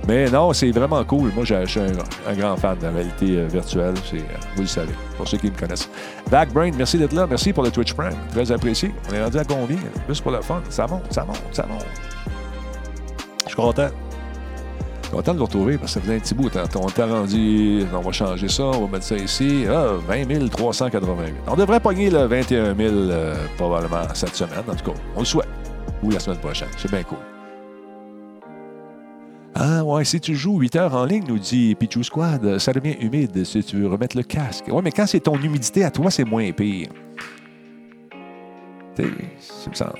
[0.06, 1.32] Mais non, c'est vraiment cool.
[1.34, 3.94] Moi, je suis un, grand fan de la réalité euh, virtuelle.
[4.08, 5.88] C'est, euh, vous le savez, pour ceux qui me connaissent.
[6.30, 7.26] Backbrain, merci d'être là.
[7.28, 8.16] Merci pour le Twitch Prime.
[8.30, 8.94] Très apprécié.
[9.10, 9.78] On est rendu à combien?
[10.08, 10.62] Juste pour le fun.
[10.68, 11.86] Ça monte, ça monte, ça monte.
[13.44, 13.88] Je suis content.
[15.02, 16.50] Je suis content de vous retrouver parce que ça faisait un petit bout.
[16.76, 19.64] On t'a rendu, on va changer ça, on va mettre ça ici.
[19.68, 21.34] Ah, 20 388.
[21.48, 24.98] On devrait pogner le 21 000 euh, probablement cette semaine, en tout cas.
[25.16, 25.48] On le souhaite.
[26.02, 26.68] Ou la semaine prochaine.
[26.76, 27.18] C'est bien cool.
[29.58, 32.96] Ah ouais, si tu joues 8 heures en ligne, nous dit Pichou Squad, ça devient
[33.00, 34.66] humide si tu veux remettre le casque.
[34.68, 36.88] Ouais, mais quand c'est ton humidité à toi, c'est moins pire.
[38.96, 39.02] Tu
[39.70, 39.98] me semble.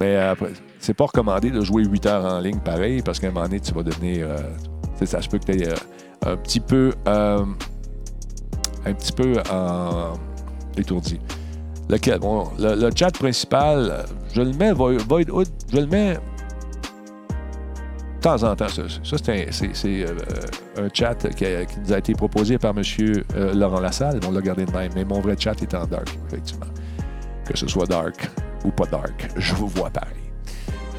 [0.00, 0.50] Mais après,
[0.80, 3.60] c'est pas recommandé de jouer 8 heures en ligne pareil, parce qu'à un moment donné,
[3.60, 4.26] tu vas devenir.
[4.28, 4.36] euh,
[5.04, 5.74] ça se peut que tu aies
[6.26, 6.92] un petit peu.
[7.06, 7.44] euh,
[8.86, 10.14] un petit peu euh,
[10.76, 11.20] étourdi.
[11.88, 12.18] Lequel?
[12.18, 16.18] Bon, le, le chat principal, je le mets, Void Hood, je le mets
[18.20, 18.68] de temps en temps.
[18.68, 19.16] Ça, ça
[19.72, 20.14] c'est euh,
[20.78, 22.82] un chat qui, a- nous a été proposé par M.
[23.54, 24.20] Laurent Lassalle.
[24.28, 24.90] On l'a gardé de même.
[24.94, 26.66] Mais mon vrai chat est en dark, effectivement.
[27.48, 28.30] Que ce soit dark
[28.64, 30.12] ou pas dark, je vous vois pareil.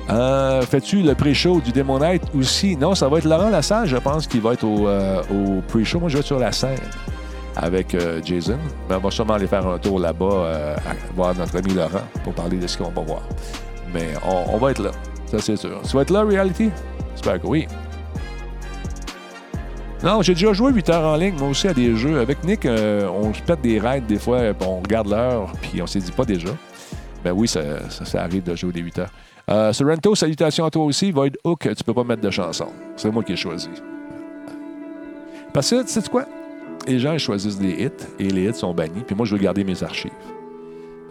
[0.10, 2.75] Euh, Fais-tu le pré-show du Demon Knight aussi?
[2.75, 5.21] Non, ça va être Laurent Lassalle, je pense, qui va être au, euh,
[5.67, 5.99] pré-show.
[5.99, 6.79] Moi, je vais être sur la scène
[7.55, 8.57] avec euh, Jason.
[8.89, 10.75] Mais on va sûrement aller faire un tour là-bas, euh,
[11.15, 13.21] voir notre ami Laurent pour parler de ce qu'on va voir.
[13.93, 14.91] Mais on, on va être là,
[15.27, 15.79] ça c'est sûr.
[15.88, 16.71] Tu vas être là, Reality?
[17.23, 17.67] J'espère que oui.
[20.03, 22.19] Non, j'ai déjà joué 8 heures en ligne, moi aussi, à des jeux.
[22.19, 25.84] Avec Nick, euh, on se pète des raids des fois, puis on regarde l'heure, puis
[25.84, 26.49] on s'est dit pas déjà.
[27.23, 27.62] Ben oui, ça,
[28.15, 29.12] arrive de jouer des 8 heures.
[29.51, 31.12] Euh, Sorrento, salutations à toi aussi.
[31.12, 32.69] Void Hook, tu peux pas mettre de chanson.
[32.95, 33.69] C'est moi qui ai choisi.
[35.53, 36.25] Parce que, tu sais quoi?
[36.88, 39.63] Les gens choisissent des hits, et les hits sont bannis, puis moi, je veux garder
[39.63, 40.10] mes archives.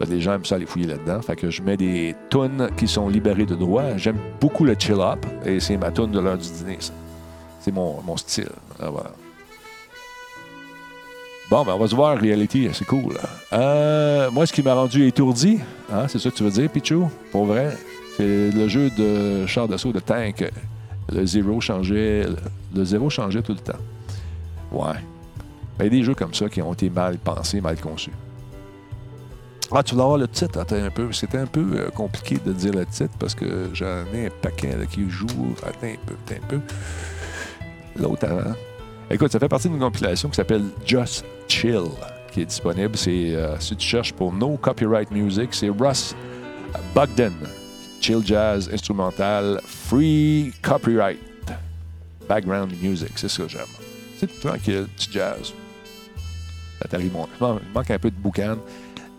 [0.09, 1.21] Les gens aiment ça aller fouiller là-dedans.
[1.21, 3.97] Fait que je mets des tunes qui sont libérées de droit.
[3.97, 6.77] J'aime beaucoup le chill-up, et c'est ma tune de l'heure du dîner.
[7.59, 8.49] C'est mon, mon style.
[11.49, 13.17] Bon, ben on va se voir, Reality, c'est cool.
[13.51, 15.59] Euh, moi, ce qui m'a rendu étourdi,
[15.91, 17.09] hein, c'est ça que tu veux dire, Pichou?
[17.31, 17.77] Pour vrai,
[18.15, 20.49] c'est le jeu de char d'assaut de tank.
[21.11, 22.25] Le zéro changeait,
[22.73, 23.79] le zéro changeait tout le temps.
[24.71, 24.93] Ouais.
[25.77, 28.11] Ben, Il y a des jeux comme ça qui ont été mal pensés, mal conçus.
[29.73, 30.59] Ah, tu voulais avoir le titre?
[30.59, 31.13] Attends un peu.
[31.13, 34.75] C'était un peu euh, compliqué de dire le titre parce que j'en ai un paquet
[34.91, 35.55] qui joue.
[35.63, 36.59] Attends un peu, attends un peu.
[37.95, 38.53] L'autre avant.
[39.09, 41.83] Écoute, ça fait partie d'une compilation qui s'appelle Just Chill,
[42.31, 42.97] qui est disponible.
[42.97, 46.15] C'est, euh, si tu cherches pour No Copyright Music, c'est Russ
[46.93, 47.33] Bogdan.
[48.01, 51.19] Chill Jazz, instrumental, free copyright,
[52.27, 53.11] background music.
[53.15, 53.61] C'est ça que j'aime.
[54.17, 55.53] C'est tranquille, petit jazz.
[56.81, 57.11] Ça t'arrive.
[57.39, 58.57] Il manque un peu de boucan.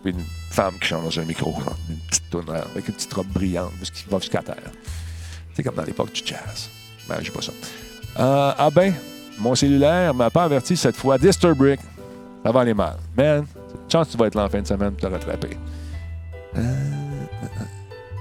[0.04, 1.54] Une femme qui chante dans un micro,
[1.88, 4.56] une petite toune là, avec une petite robe brillante, qu'il va jusqu'à terre.
[5.54, 6.68] C'est comme dans l'époque du jazz.
[7.08, 7.52] Ben, j'ai pas ça.
[8.18, 8.92] Euh, ah ben,
[9.38, 11.18] mon cellulaire m'a pas averti cette fois.
[11.18, 11.80] Disturbrick.
[12.44, 12.96] Ça va aller mal.
[13.16, 13.46] Man,
[13.90, 15.56] chance que tu vas être là en fin de semaine pour te rattraper.
[16.56, 16.60] Euh,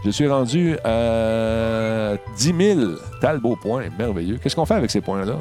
[0.05, 2.91] je suis rendu à 10 000.
[3.19, 3.85] T'as le beau point.
[3.97, 4.37] Merveilleux.
[4.37, 5.37] Qu'est-ce qu'on fait avec ces points-là?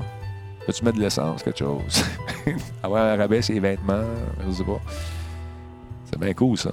[0.67, 2.05] Peux-tu mettre de l'essence, quelque chose?
[2.83, 4.05] Avoir un rabais ses vêtements?
[4.47, 4.81] Je sais pas.
[6.11, 6.73] C'est bien cool, ça.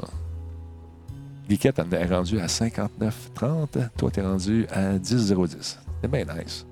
[1.50, 1.58] Elle
[1.93, 3.89] est rendue à 59,30.
[3.97, 5.80] Toi, t'es rendu à 10,010.
[6.02, 6.65] C'est bien nice.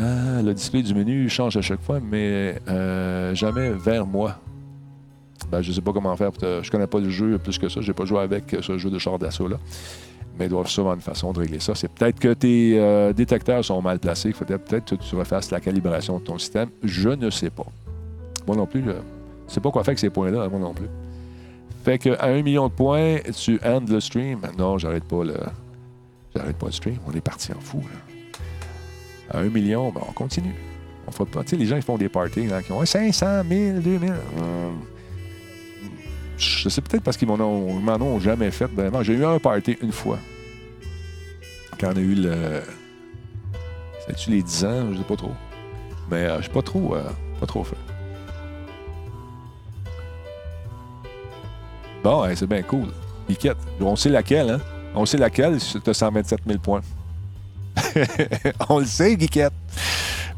[0.00, 4.36] Euh, le display du menu change à chaque fois, mais euh, jamais vers moi.
[5.50, 6.32] Ben, je sais pas comment faire.
[6.32, 7.80] Te- Je connais pas le jeu plus que ça.
[7.80, 9.56] J'ai pas joué avec ce jeu de char d'assaut là.
[10.38, 11.74] Mais il doit sûrement une façon de régler ça.
[11.74, 14.28] C'est peut-être que tes euh, détecteurs sont mal placés.
[14.28, 16.68] Il faudrait peut-être que tu refasses la calibration de ton système.
[16.82, 17.66] Je ne sais pas.
[18.46, 18.94] Moi non plus, je ne
[19.46, 20.88] sais pas quoi faire avec ces points-là, hein, moi non plus.
[21.86, 24.40] Fait que à un million de points, tu end le stream.
[24.58, 25.36] Non, j'arrête pas le.
[26.34, 26.96] J'arrête pas le stream.
[27.06, 27.78] On est parti en fou.
[27.78, 29.38] Là.
[29.38, 30.56] À un million, ben, on continue.
[31.06, 31.44] On fera pas.
[31.44, 34.10] Tu sais, les gens ils font des parties là, qui ont 500 000, 2000.
[34.10, 34.80] Hum,
[36.36, 39.04] je sais peut-être parce qu'ils m'en ont, jamais fait vraiment.
[39.04, 40.18] J'ai eu un party une fois.
[41.78, 42.62] Quand on a eu le.
[44.08, 44.92] C'est-tu les 10 ans?
[44.92, 45.34] Je sais pas trop.
[46.10, 47.04] Mais euh, je suis pas trop, euh,
[47.38, 47.76] pas trop fait.
[52.06, 52.86] Bon, hey, c'est bien cool.
[53.26, 53.56] Piquette.
[53.80, 54.60] On sait laquelle, hein?
[54.94, 56.80] On sait laquelle, tu as 127 000 points.
[58.68, 59.52] On le sait, Guiquette.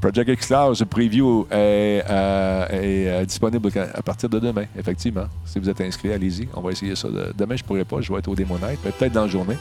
[0.01, 5.27] Project X Cloud, preview est, euh, euh, disponible à partir de demain, effectivement.
[5.45, 6.49] Si vous êtes inscrit, allez-y.
[6.55, 7.09] On va essayer ça.
[7.09, 8.01] de- Demain, je pourrais pas.
[8.01, 8.35] Je vais être au
[8.83, 9.59] mais peut-être dans la journée.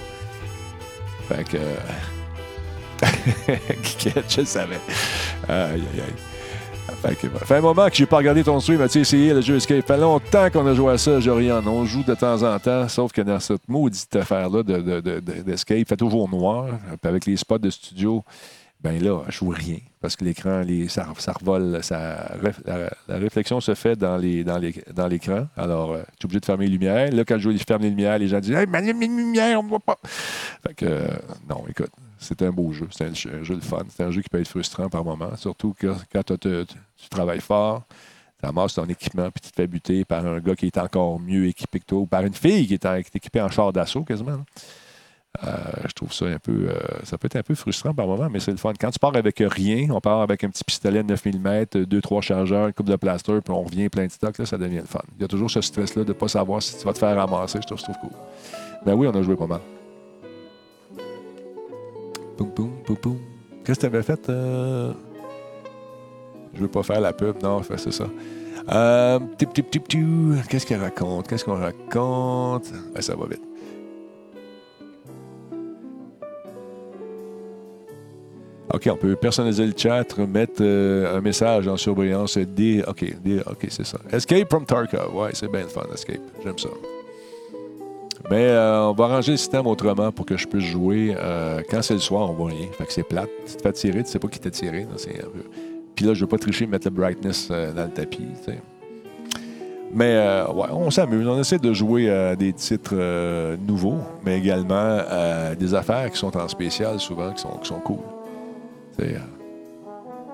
[1.28, 1.58] Fait que.
[3.84, 4.80] Geekette, je savais.
[5.50, 6.14] Aïe, aïe, aïe.
[6.96, 8.82] Fait, un moment que j'ai pas regardé ton stream.
[8.82, 9.86] As-tu essayé le jeu Escape?
[9.86, 11.62] Fait longtemps qu'on a joué à ça, Jorian.
[11.66, 15.20] On joue de temps en temps, sauf que dans cette maudite affaire-là de, de, de-
[15.20, 16.68] de- d'Escape, il fait toujours noir.
[17.04, 18.24] Avec les spots de studio,
[18.82, 19.78] ben là, je vois rien.
[20.02, 25.48] Parce que l'écran, ça, revole, la, réflexion se fait dans, l'écran.
[25.58, 27.12] Alors, euh, je suis obligé de fermer les lumières.
[27.12, 29.70] Là, quand je ferme les lumières, les gens disent Hey, manie les lumières, on ne
[29.70, 29.98] voit pas.
[30.04, 31.08] Fait que, euh,
[31.50, 32.88] non, écoute, c'est un beau jeu.
[32.92, 33.84] C'est un, jeu- un jeu de fun.
[33.90, 35.36] C'est un jeu qui peut être frustrant par moment.
[35.38, 36.66] Surtout quand tu,
[37.10, 37.84] travailles fort,
[38.42, 41.20] tu amasses ton équipement, puis tu te fais buter par un gars qui est encore
[41.20, 44.40] mieux équipé que toi, ou par une fille qui est, équipée en char d'assaut quasiment.
[45.44, 45.54] Euh,
[45.88, 46.68] je trouve ça un peu.
[46.70, 48.74] euh, ça peut être un peu frustrant par moment, mais c'est le fun.
[48.80, 52.02] Quand tu pars avec rien, on part avec un petit pistolet de 9 mm, deux,
[52.02, 54.78] trois chargeurs, une coupe de plaster, puis on revient plein de stock, là, ça devient
[54.78, 55.02] le fun.
[55.16, 57.16] Il y a toujours ce stress-là de ne pas savoir si tu vas te faire
[57.16, 57.60] ramasser.
[57.62, 58.12] Je trouve, je trouve cool.
[58.84, 59.62] Ben oui, on a joué pas mal.
[62.38, 63.18] Poum, poum, poum, poum.
[63.66, 64.30] Qu'est-ce que tu avais fait?
[64.30, 64.94] euh?
[66.54, 68.06] Je veux pas faire la pub, non, c'est ça.
[68.72, 69.88] Euh, tip, tip, tip.
[70.50, 71.28] Qu'est-ce qu'elle raconte?
[71.28, 72.72] Qu'est-ce qu'on raconte?
[72.94, 73.42] Ben, ça va vite.
[78.74, 82.38] OK, on peut personnaliser le chat, mettre euh, un message en surbrillance.
[82.38, 83.98] D, OK, D, OK, c'est ça.
[84.12, 85.16] Escape from Tarkov.
[85.16, 86.20] Ouais, c'est bien fun, Escape.
[86.44, 86.70] J'aime ça.
[88.30, 91.16] Mais euh, on va arranger le système autrement pour que je puisse jouer.
[91.18, 92.68] euh, quand c'est le soir, on voit rien.
[92.78, 93.30] Fait que c'est plate.
[93.48, 94.82] Tu te fais tirer, tu sais pas qui t'a tiré.
[94.82, 94.96] là,
[95.96, 98.18] Puis là, je veux pas tricher, mettre le brightness euh, dans le tapis.
[98.46, 98.60] tu sais.
[99.94, 100.18] Mais
[100.54, 101.26] ouais, on s'amuse.
[101.26, 102.94] On essaie de jouer à des titres
[103.66, 104.98] nouveaux, mais également
[105.58, 108.00] des affaires qui sont en spécial souvent, qui sont, qui sont cool.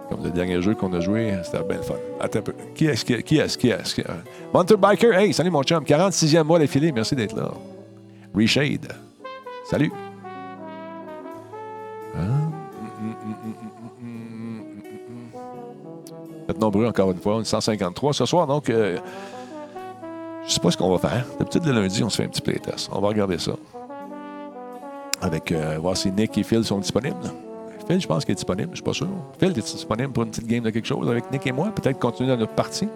[0.09, 1.93] Comme le dernier jeu qu'on a joué, c'était bien le fun.
[2.19, 2.53] Attends un peu.
[2.73, 4.07] Qui est-ce qui est-ce qui est-ce qui est-
[4.51, 5.83] Monster Biker, hey, salut mon chum.
[5.83, 7.51] 46e mois d'affilée, merci d'être là.
[8.35, 8.93] Reshade,
[9.65, 9.91] salut.
[12.15, 12.51] Hein?
[16.45, 18.97] Vous êtes nombreux encore une fois, on est 153 ce soir, donc euh,
[20.45, 21.25] je sais pas ce qu'on va faire.
[21.37, 22.89] D'habitude, le lundi, on se fait un petit playtest.
[22.91, 23.53] On va regarder ça.
[25.21, 27.15] Avec, euh, voir si Nick et Phil sont disponibles.
[27.87, 29.07] Phil, je pense qu'il est disponible, je suis pas sûr.
[29.39, 31.69] Phil, es disponible pour une petite game de quelque chose avec Nick et moi?
[31.69, 32.87] Peut-être continuer dans notre partie?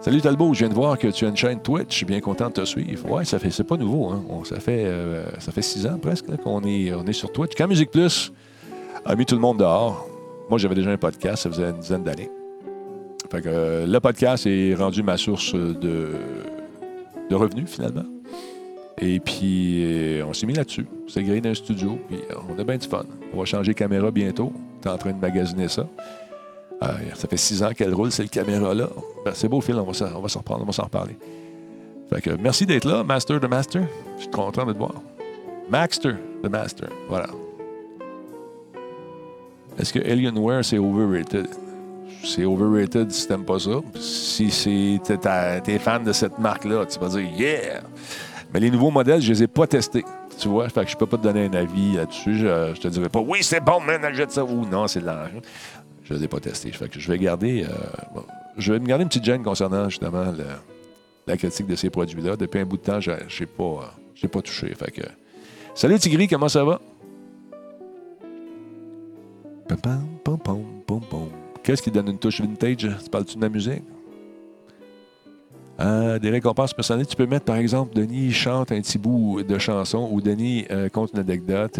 [0.00, 1.90] Salut Talbot, je viens de voir que tu as une chaîne Twitch.
[1.90, 3.10] Je suis bien content de te suivre.
[3.10, 4.10] Ouais, ça fait, c'est pas nouveau.
[4.10, 4.22] Hein?
[4.44, 7.52] Ça, fait, euh, ça fait six ans presque qu'on est, on est sur Twitch.
[7.56, 8.32] Quand Musique Plus
[9.04, 10.08] a mis tout le monde dehors,
[10.48, 12.30] moi j'avais déjà un podcast, ça faisait une dizaine d'années.
[13.30, 16.12] Fait que euh, le podcast est rendu ma source de,
[17.28, 18.06] de revenus finalement.
[19.00, 20.86] Et puis, euh, on s'est mis là-dessus.
[21.08, 22.18] C'est grillé dans un studio, puis
[22.48, 23.04] on a bien du fun.
[23.32, 24.52] On va changer caméra bientôt.
[24.80, 25.88] Tu es en train de magasiner ça.
[26.82, 28.88] Euh, ça fait six ans qu'elle roule, cette caméra-là.
[29.24, 30.06] Ben, c'est beau, Phil, on va, s'en-
[30.38, 31.16] reprendre, on va s'en reparler.
[32.12, 33.82] Fait que merci d'être là, Master de Master.
[34.16, 34.94] Je suis content de te voir.
[35.68, 37.26] Maxter de Master, voilà.
[39.78, 41.46] Est-ce que Alienware, c'est overrated?
[42.24, 43.80] C'est overrated si t'aimes pas ça.
[44.00, 45.00] Si c'est-
[45.62, 47.82] t'es fan de cette marque-là, tu vas dire «Yeah!»
[48.54, 50.04] Mais les nouveaux modèles, je les ai pas testés.
[50.38, 52.38] Tu vois, je peux pas te donner un avis là-dessus.
[52.38, 55.06] Je, je te dirais pas «Oui, c'est bon, man, achète ça.» ou «Non, c'est de
[55.06, 55.38] l'argent.»
[56.08, 56.72] Je ne les ai pas testés.
[56.72, 57.64] Fait que je vais garder...
[57.64, 58.20] euh,
[58.56, 60.32] je vais me garder une petite gêne concernant, justement,
[61.26, 62.34] la critique de ces produits-là.
[62.34, 63.92] Depuis un bout de temps, je n'ai pas,
[64.24, 64.74] euh, pas touché.
[64.74, 65.02] Fait que...
[65.74, 66.80] Salut Tigri, comment ça va?
[71.62, 72.76] Qu'est-ce qui donne une touche vintage?
[72.78, 73.82] Tu parles-tu de la musique?
[75.78, 79.58] Euh, des récompenses personnelles, tu peux mettre, par exemple, Denis chante un petit bout de
[79.58, 81.78] chanson ou Denis compte une anecdote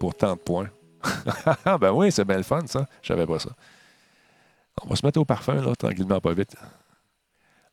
[0.00, 0.68] pour tant de points.
[1.80, 2.86] Ben oui, c'est bien le fun, ça.
[3.02, 3.50] Je savais pas ça.
[4.84, 6.56] On va se mettre au parfum, là, tranquillement, pas vite.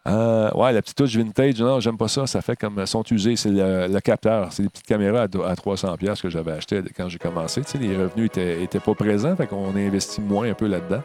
[0.08, 2.26] Euh, ouais, la petite touche vintage, non, j'aime pas ça.
[2.26, 3.36] Ça fait comme sont usés.
[3.36, 4.52] C'est le, capteur.
[4.52, 7.62] C'est des petites caméras à, à 300$ piastres que j'avais acheté quand j'ai commencé.
[7.80, 11.04] Les revenus étaient, pas présents, fait qu'on a investi moins un peu là-dedans.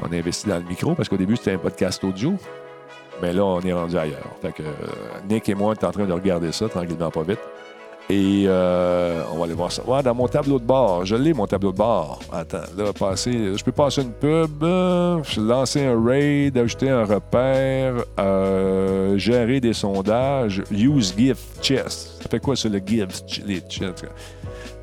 [0.00, 2.34] On a investi dans le micro parce qu'au début, c'était un podcast audio.
[3.20, 4.36] Mais là, on est rendu ailleurs.
[4.40, 4.72] Fait euh,
[5.28, 7.40] Nick et moi, on est en train de regarder ça tranquillement, pas vite.
[8.14, 9.82] Et euh, on va aller voir ça.
[10.02, 11.06] Dans mon tableau de bord.
[11.06, 12.20] Je l'ai, mon tableau de bord.
[12.30, 13.56] Attends, là, passer.
[13.56, 19.72] Je peux passer une pub, euh, lancer un raid, ajouter un repère, euh, gérer des
[19.72, 22.20] sondages, use gift chest.
[22.22, 23.62] Ça fait quoi ça, le gift, ch- les?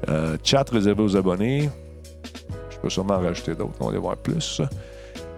[0.10, 1.70] Euh, chat réservé aux abonnés.
[2.72, 3.74] Je peux sûrement en rajouter d'autres.
[3.80, 4.60] On va aller voir plus.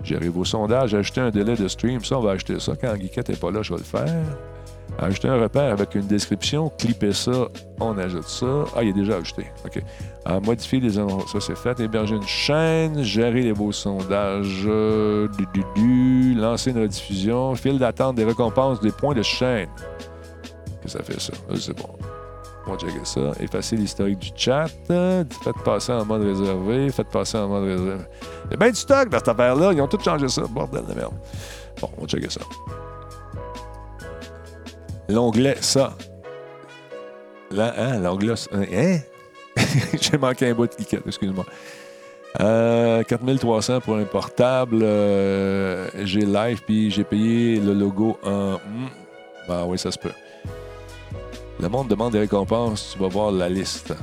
[0.01, 2.01] Gérer vos sondages, ajouter un délai de stream.
[2.05, 2.71] Ça, on va acheter ça.
[2.79, 4.23] Quand Geekette n'est pas là, je vais le faire.
[4.99, 7.47] Ajouter un repère avec une description, clipper ça,
[7.79, 8.65] on ajoute ça.
[8.75, 9.47] Ah, il est déjà ajouté.
[9.65, 9.81] OK.
[10.45, 11.79] Modifier les annonces, ça c'est fait.
[11.79, 17.79] Héberger une chaîne, gérer les beaux sondages, euh, du, du, du, lancer une rediffusion, file
[17.79, 19.69] d'attente des récompenses des points de chaîne.
[20.83, 21.33] Que ça fait ça?
[21.55, 21.89] Sais pas.
[22.67, 23.31] On va checker ça.
[23.39, 24.67] Effacer l'historique du chat.
[24.87, 26.89] Faites passer en mode réservé.
[26.89, 28.03] Faites passer en mode réservé.
[28.45, 29.73] Il y a bien du stock dans cette affaire-là.
[29.73, 30.43] Ils ont tout changé ça.
[30.49, 31.13] Bordel de merde.
[31.79, 32.41] Bon, on va checker ça.
[35.11, 35.93] L'onglet, ça.
[37.51, 38.99] Là, hein, l'onglet, ça- hein?
[40.01, 41.45] J'ai manqué un bout de ticket, excuse-moi.
[42.39, 44.79] Euh, 4300 pour un portable.
[44.83, 48.53] euh, j'ai live, puis j'ai payé le logo en.
[48.53, 48.87] Hmm.
[49.49, 50.13] Ben oui, ça se peut.
[51.59, 53.93] Le monde demande des récompenses, tu vas voir la liste.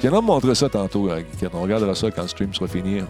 [0.00, 1.50] Viendrai me montrer ça tantôt, hein, Guiquette.
[1.54, 3.00] On regardera ça quand le stream sera fini.
[3.00, 3.08] hein,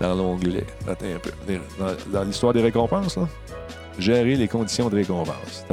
[0.00, 0.64] Dans l'onglet.
[0.88, 1.30] Attends un peu.
[2.12, 3.26] Dans, l'histoire des récompenses, là.
[3.98, 5.64] Gérer les conditions de récompense.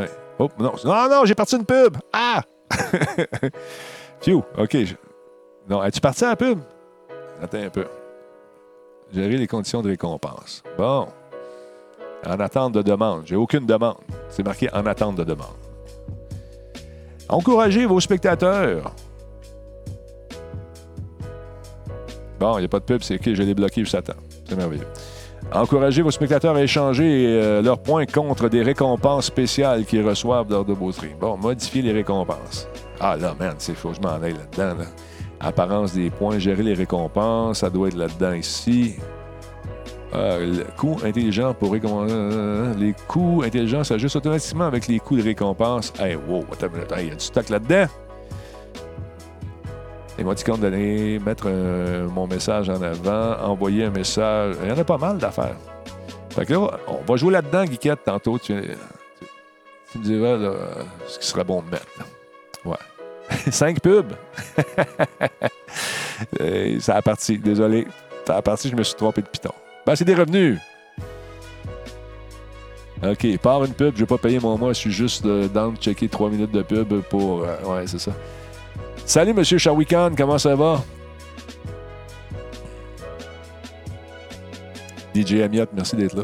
[0.44, 1.98] Oh, non, non, non, j'ai parti une pub.
[2.12, 2.42] Ah!
[4.22, 4.72] Phew, OK.
[4.86, 4.96] je-
[5.70, 6.60] Non, es-tu parti à la pub?
[7.42, 7.86] Attends un peu.
[9.14, 10.64] Gérer les conditions de récompense.
[10.80, 11.08] Bon.
[12.26, 13.24] En attente de demande.
[13.26, 13.98] J'ai aucune demande.
[14.30, 15.48] C'est marqué en attente de demande.
[17.30, 18.96] Encouragez vos spectateurs.
[22.40, 24.14] Bon, il n'y a pas de pub, c'est OK, je l'ai bloqué à temps.
[24.50, 24.88] C'est merveilleux.
[25.54, 30.64] Encouragez vos spectateurs à échanger euh, leurs points contre des récompenses spéciales qu'ils reçoivent lors
[30.64, 31.18] de streams.
[31.20, 32.68] Bon, modifier les récompenses.
[33.00, 34.80] Ah là, man, c'est faut je m'en aille là-dedans.
[34.80, 34.86] Là.
[35.40, 38.96] Apparence des points, gérer les récompenses, ça doit être là-dedans ici.
[40.14, 40.98] Euh, le coût
[41.60, 42.78] pour récompenser.
[42.78, 45.94] les coûts intelligents s'ajustent automatiquement avec les coûts de récompense.
[46.00, 46.68] Hey, wow, attends
[47.00, 47.88] il y a du stock là-dedans?
[50.18, 54.56] Émoticône donné, mettre un- mon message en avant, envoyer un message.
[54.64, 55.56] Il y en a pas mal d'affaires.
[56.30, 58.38] Fait que là, on va jouer là-dedans, Guiquette, tantôt.
[58.40, 60.38] Tu, me diras
[61.08, 61.86] ce qui serait bon de mettre.
[62.66, 62.78] Ouais.
[63.52, 64.14] Cinq pubs.
[66.40, 67.88] Euh, ça a parti, désolé.
[68.28, 69.50] Ça a parti, je me suis trompé de piton.
[69.88, 70.60] Ben, c'est des revenus.
[73.04, 75.72] OK, par une pub, je vais pas payer mon mois, je suis juste euh, dans
[75.72, 77.42] de checker trois minutes de pub pour.
[77.44, 78.12] euh, ouais, c'est ça.
[79.06, 80.82] Salut, Monsieur Shawikan, comment ça va?
[85.14, 86.24] DJ Amiot, merci d'être là.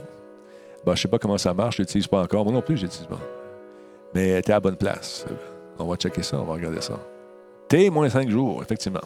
[0.85, 2.45] Bon, je sais pas comment ça marche, je l'utilise pas encore.
[2.45, 3.19] Moi non plus, je l'utilise pas.
[4.15, 5.25] Mais t'es à la bonne place.
[5.77, 6.97] On va checker ça, on va regarder ça.
[7.67, 9.01] T moins 5 jours, effectivement.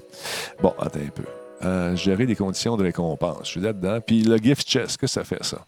[0.62, 1.24] Bon, attends un peu.
[1.64, 3.40] Euh, gérer des conditions de récompense.
[3.46, 4.00] Je suis là-dedans.
[4.06, 5.66] Puis le gift chest, qu'est-ce que ça fait, ça?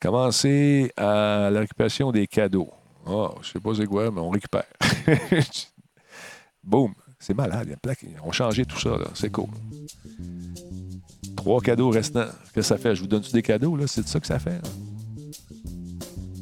[0.00, 2.70] Commencer à la récupération des cadeaux.
[3.06, 4.66] Oh, je sais pas c'est quoi, mais on récupère.
[6.62, 6.92] Boum.
[7.20, 7.62] C'est malade.
[7.66, 8.96] Il y a plein qui ont changé tout ça.
[9.14, 9.48] C'est cool.
[11.36, 12.26] Trois cadeaux restants.
[12.26, 12.94] Qu'est-ce que ça fait?
[12.94, 13.76] Je vous donne-tu des cadeaux?
[13.76, 13.86] là?
[13.86, 14.50] C'est de ça que ça fait?
[14.62, 14.70] là?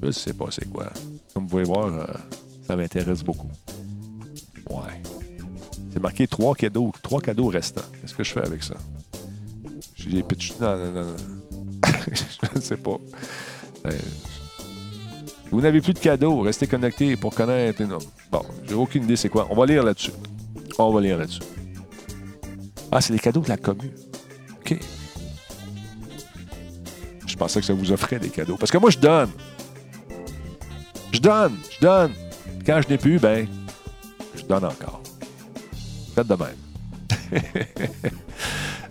[0.03, 0.93] Je sais pas c'est quoi.
[1.35, 2.05] Comme vous pouvez voir, euh,
[2.67, 3.49] ça m'intéresse beaucoup.
[4.71, 5.03] Ouais.
[5.93, 7.83] C'est marqué trois cadeaux, trois cadeaux restants.
[8.01, 8.75] Qu'est-ce que je fais avec ça?
[9.95, 11.17] J'ai des pitch dans, dans- dans-
[12.13, 12.99] Je ne sais pas.
[13.87, 13.91] Euh,
[15.51, 16.41] Vous n'avez plus de cadeaux.
[16.41, 17.83] Restez connectés pour connaître.
[17.85, 17.99] Non.
[18.31, 19.47] Bon, j'ai aucune idée c'est quoi.
[19.51, 20.13] On va lire là-dessus.
[20.79, 21.43] On va lire là-dessus.
[22.93, 23.93] Ah, c'est les cadeaux de la commune.
[24.61, 24.79] OK.
[27.27, 28.57] Je pensais que ça vous offrait des cadeaux.
[28.57, 29.31] Parce que moi, je donne.
[31.13, 31.57] Je donne.
[31.71, 32.13] Je donne.
[32.65, 33.47] Quand je n'ai plus, ben,
[34.35, 35.03] je donne encore.
[36.15, 36.57] Faites de même.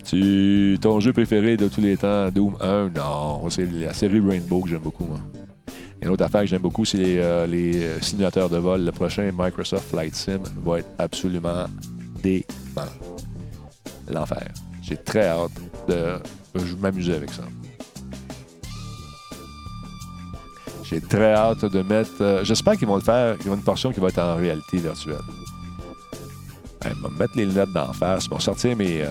[0.06, 4.62] tu, ton jeu préféré de tous les temps, Doom 1, non, c'est la série Rainbow
[4.62, 5.20] que j'aime beaucoup, moi.
[6.02, 8.84] Une autre affaire que j'aime beaucoup, c'est les, euh, euh, simulateurs de vol.
[8.86, 11.66] Le prochain Microsoft Flight Sim va être absolument
[12.22, 12.44] dément.
[14.12, 14.48] L'enfer.
[14.84, 15.52] J'ai très hâte
[15.88, 16.18] de
[16.56, 17.44] je m'amuser avec ça.
[20.84, 22.12] J'ai très hâte de mettre.
[22.22, 23.36] euh, J'espère qu'ils vont le faire.
[23.42, 25.16] Il y a une portion qui va être en réalité virtuelle.
[26.84, 28.26] Vais me mettre les lunettes d'en face.
[28.26, 29.10] Je vais sortir mes, euh,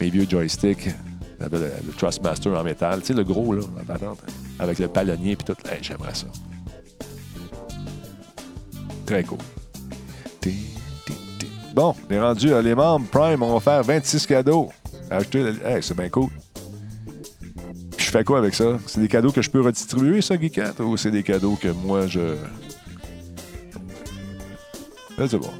[0.00, 0.88] vieux joysticks.
[1.38, 3.00] Le, le- Trustmaster en métal.
[3.00, 4.18] Tu sais, le gros, là, patente,
[4.62, 5.54] avec le palonnier et tout.
[5.82, 6.26] J'aimerais ça.
[9.06, 9.38] Très cool.
[11.74, 12.52] Bon, on est rendu.
[12.52, 14.70] euh, les membres Prime ont offert 26 cadeaux.
[15.10, 15.52] Acheter.
[15.80, 16.28] c'est bien cool.
[17.96, 18.78] Puis je fais quoi avec ça?
[18.86, 20.80] C'est des cadeaux que je peux redistribuer, ça, Geekette?
[20.80, 22.36] Ou c'est des cadeaux que moi, je.
[25.18, 25.50] Là, c'est bon.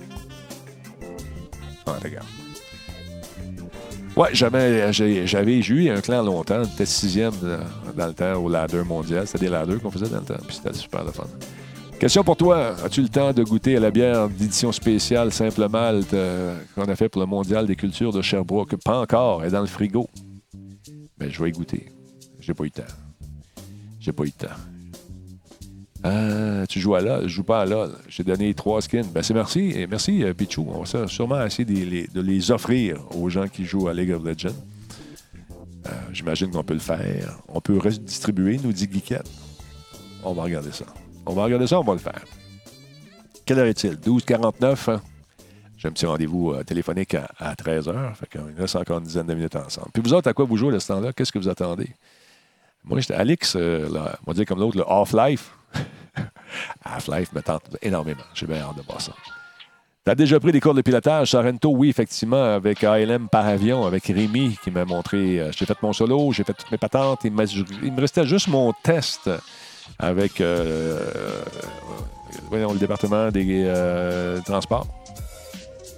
[1.87, 2.27] Ah, regarde.
[4.93, 6.63] J'ai- j'avais j'ai eu un clan longtemps.
[6.65, 7.33] J'étais sixième
[7.97, 9.27] dans le temps au ladder mondial.
[9.27, 10.43] C'était des ladders qu'on faisait dans le temps.
[10.47, 11.25] Puis c'était super le fun.
[11.99, 12.75] Question pour toi.
[12.85, 16.97] As-tu le temps de goûter à la bière d'édition spéciale Simple Malte euh, qu'on a
[16.97, 18.77] fait pour le Mondial des cultures de Sherbrooke?
[18.85, 19.43] Pas encore.
[19.43, 20.09] Elle est dans le frigo.
[21.19, 21.87] Mais je vais y goûter.
[22.41, 22.93] J'ai pas eu le temps.
[24.01, 24.55] J'ai pas eu le temps.
[26.05, 27.23] Ah, tu joues à LOL?
[27.25, 27.93] Je joue pas à LOL.
[28.09, 29.07] J'ai donné trois skins.
[29.13, 29.73] Ben, c'est merci.
[29.75, 30.67] Et merci, euh, Pichou.
[30.69, 34.49] On va sûrement essayer de les, offrir aux gens qui jouent à League of Legends.
[35.87, 37.39] Euh, J'imagine qu'on peut le faire.
[37.49, 39.31] On peut redistribuer, nous dit Geekette.
[40.25, 40.87] On va regarder ça.
[41.27, 42.25] On va regarder ça, on va le faire.
[43.45, 43.95] Quelle heure est-il?
[43.95, 44.91] 12h49.
[44.91, 45.01] hein?
[45.79, 48.15] J'ai un petit rendez-vous téléphonique à, 13h.
[48.15, 49.89] Fait qu'il reste encore une dizaine de minutes ensemble.
[49.93, 51.13] Puis vous autres, à quoi vous jouez à ce temps-là?
[51.13, 51.89] Qu'est-ce que vous attendez?
[52.85, 55.51] Moi, j'étais là, on va dire comme l'autre, le Half-Life.
[56.85, 58.23] Half-Life me tente énormément.
[58.35, 59.13] J'ai bien hâte de voir ça.
[60.05, 61.71] Tu as déjà pris des cours de pilotage, Sorrento?
[61.71, 65.39] Oui, effectivement, avec ALM par avion, avec Rémi qui m'a montré.
[65.39, 67.21] euh, j'ai fait mon solo, j'ai fait toutes mes patentes.
[67.25, 67.33] Il
[67.85, 69.31] il me restait juste mon test
[70.01, 70.99] avec euh,
[72.53, 74.89] euh, le département des transports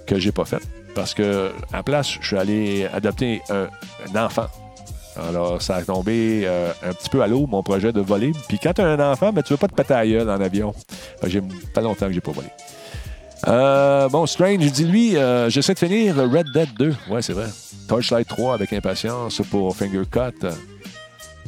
[0.05, 0.61] que j'ai pas fait.
[0.93, 3.69] Parce que, à place, je suis allé adopter un
[4.15, 4.47] enfant.
[5.17, 8.31] Alors, ça a tombé euh, un petit peu à l'eau, mon projet de voler.
[8.47, 10.41] Puis quand tu as un enfant, ben, tu veux pas te péter à gueule en
[10.41, 10.73] avion.
[11.25, 11.41] J'ai
[11.73, 12.49] pas longtemps que j'ai pas volé.
[13.47, 16.95] Euh, bon, Strange, dit lui, euh, j'essaie de finir Red Dead 2.
[17.09, 17.47] Ouais, c'est vrai.
[17.87, 20.47] Torchlight 3 avec impatience pour Finger Cut.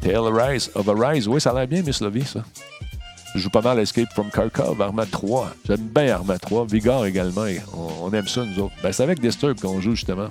[0.02, 1.28] Tail Rise of Arise.
[1.28, 2.44] Oui, ça a l'air bien, Miss Lovey, ça.
[3.36, 5.50] Je joue pas mal Escape from Kharkov, Arma 3.
[5.68, 6.66] J'aime bien Arma 3.
[6.68, 7.46] Vigor également.
[7.76, 8.76] on aime ça, nous autres.
[8.82, 10.30] Ben, c'est avec Disturb qu'on joue, justement.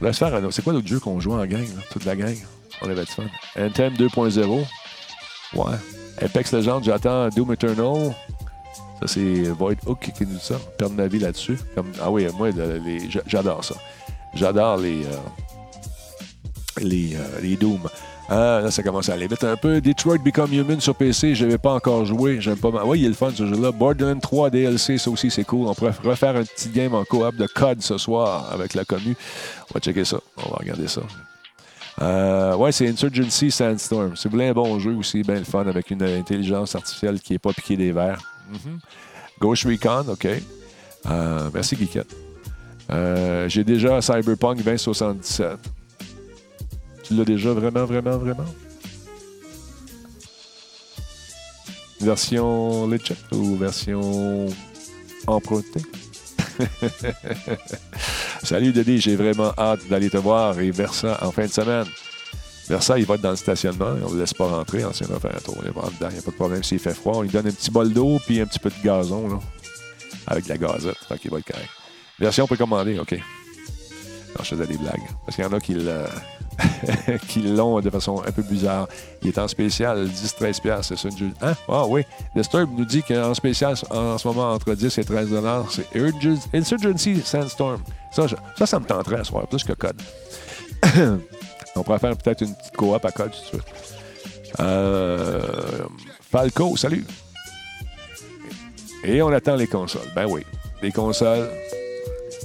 [0.00, 2.34] Faire C'est quoi l'autre jeu qu'on joue en gang, toute la gang?
[2.82, 3.24] On avait du fun.
[3.58, 4.64] Anthem 2.0.
[5.54, 5.64] Ouais.
[6.22, 8.14] Apex Legends, j'attends Doom Eternal.
[9.00, 10.56] Ça, c'est Void Hook qui nous dit ça.
[10.78, 11.58] Perdre ma vie là-dessus.
[12.00, 12.50] Ah oui, moi,
[13.26, 13.74] j'adore ça.
[14.34, 15.16] J'adore les, euh,
[16.80, 17.80] les, euh, les Doom.
[18.32, 19.80] Ah, là, ça commence à aller vite un peu.
[19.80, 22.40] Detroit Become Human sur PC, je n'avais pas encore joué.
[22.40, 22.68] J'aime pas.
[22.84, 23.72] Oui, il est le fun ce jeu-là.
[23.72, 25.66] Borderlands 3 DLC, ça aussi, c'est cool.
[25.66, 29.16] On pourrait refaire un petit game en coop de COD ce soir avec la commu.
[29.70, 30.20] On va checker ça.
[30.36, 31.00] On va regarder ça.
[32.02, 34.16] Euh, ouais, c'est Insurgency Sandstorm.
[34.16, 37.32] Si vous voulez un bon jeu aussi, bien le fun avec une intelligence artificielle qui
[37.32, 38.22] n'est pas piquée des verres.
[38.48, 38.78] Mhm.
[39.40, 40.28] Ghost Recon, OK.
[41.10, 42.14] Euh, merci, Geekette.
[42.92, 45.58] Euh, J'ai déjà Cyberpunk 2077.
[47.10, 48.46] Tu l'as déjà vraiment, vraiment, vraiment?
[52.00, 54.46] Version legit ou version
[55.26, 55.82] empruntée?
[58.44, 61.86] Salut Dédé, j'ai vraiment hâte d'aller te voir et Versa en fin de semaine.
[62.68, 63.96] Versa, il va être dans le stationnement.
[64.04, 64.84] On ne le laisse pas rentrer.
[64.84, 65.56] On va faire un tour.
[65.64, 66.08] Il va dedans.
[66.10, 67.14] Il n'y a pas de problème s'il fait froid.
[67.16, 69.40] On lui donne un petit bol d'eau puis un petit peu de gazon là,
[70.28, 70.96] avec de la gazette.
[71.08, 71.68] Fait qu'il va être correct.
[72.20, 73.12] Version, commander, OK.
[73.12, 75.02] Non, je faisais des blagues.
[75.26, 76.04] Parce qu'il y en a qui le-
[77.28, 78.88] qui l'ont de façon un peu bizarre.
[79.22, 81.14] Il est en spécial, 10-13$, piastres, c'est ça.
[81.42, 81.54] Hein?
[81.68, 82.02] Ah oui.
[82.34, 85.28] Disturb nous dit qu'en spécial, en ce moment, entre 10 et 13
[85.70, 87.80] c'est Urgen- Insurgency Sandstorm.
[88.12, 88.26] Ça,
[88.58, 90.00] ça, ça me tenterait à soir, plus que code.
[91.76, 93.62] On pourrait faire peut-être une petite coop à code, si tu veux.
[94.58, 95.40] Euh,
[96.30, 97.06] Falco, salut.
[99.04, 100.08] Et on attend les consoles.
[100.14, 100.44] Ben oui,
[100.82, 101.48] les consoles.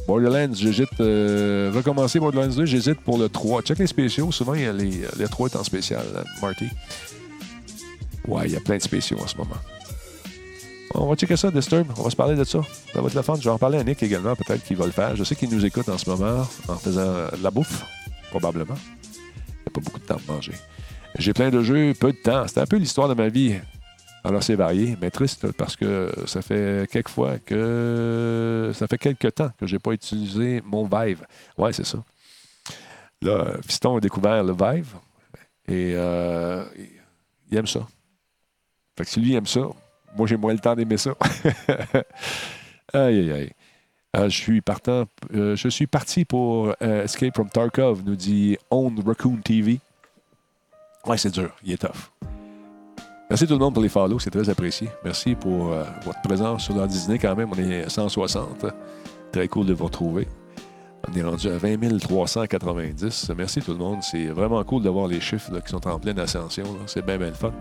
[0.08, 0.90] Borderlands, j'hésite.
[1.00, 3.62] euh, recommencer Borderlands 2, j'hésite pour le 3.
[3.64, 4.32] Check les spéciaux.
[4.32, 6.66] Souvent, il y a les, le 3 est en spécial, euh, Marty.
[8.28, 9.56] Ouais, il y a plein de spéciaux en ce moment.
[10.94, 11.88] On va checker ça, Disturb.
[11.98, 12.62] On va se parler de ça.
[12.94, 13.36] Ça va être le fun.
[13.36, 15.16] Je vais en parler à Nick également, peut-être qu'il va le faire.
[15.16, 17.84] Je sais qu'il nous écoute en ce moment en faisant euh, de la bouffe,
[18.30, 18.76] probablement.
[19.04, 20.54] Il n'y a pas beaucoup de temps de manger.
[21.18, 22.48] J'ai plein de jeux, peu de temps.
[22.48, 23.56] C'était un peu l'histoire de ma vie.
[24.26, 28.72] Alors, c'est varié, mais triste parce que ça fait quelques fois que.
[28.74, 31.26] Ça fait quelques temps que je n'ai pas utilisé mon Vive.
[31.58, 32.00] Ouais, c'est ça.
[33.22, 34.96] Là, Fiston a découvert le Vive
[35.68, 36.66] et euh,
[37.52, 37.88] il aime ça.
[38.98, 39.62] Fait que si lui aime ça,
[40.16, 41.12] moi, j'ai moins le temps d'aimer ça.
[42.94, 43.52] aïe, aïe, aïe.
[44.16, 45.06] Euh, je suis partant.
[45.34, 49.80] euh, je suis parti pour euh, Escape from Tarkov, nous dit Own Raccoon TV.
[51.06, 51.52] Ouais, c'est dur.
[51.64, 52.12] Il est tough.
[53.36, 54.88] Merci tout le monde pour les follow, c'est très apprécié.
[55.04, 57.50] Merci pour euh, votre présence sur l'heure Disney quand même.
[57.52, 58.66] On est 160.
[59.34, 60.26] Très cool de vous retrouver.
[61.06, 63.32] On est rendu à 20 390.
[63.36, 63.98] Merci tout le monde.
[64.04, 66.64] C'est vraiment cool de voir les chiffres là, qui sont en pleine ascension.
[66.86, 67.52] C'est bien, bien le fun.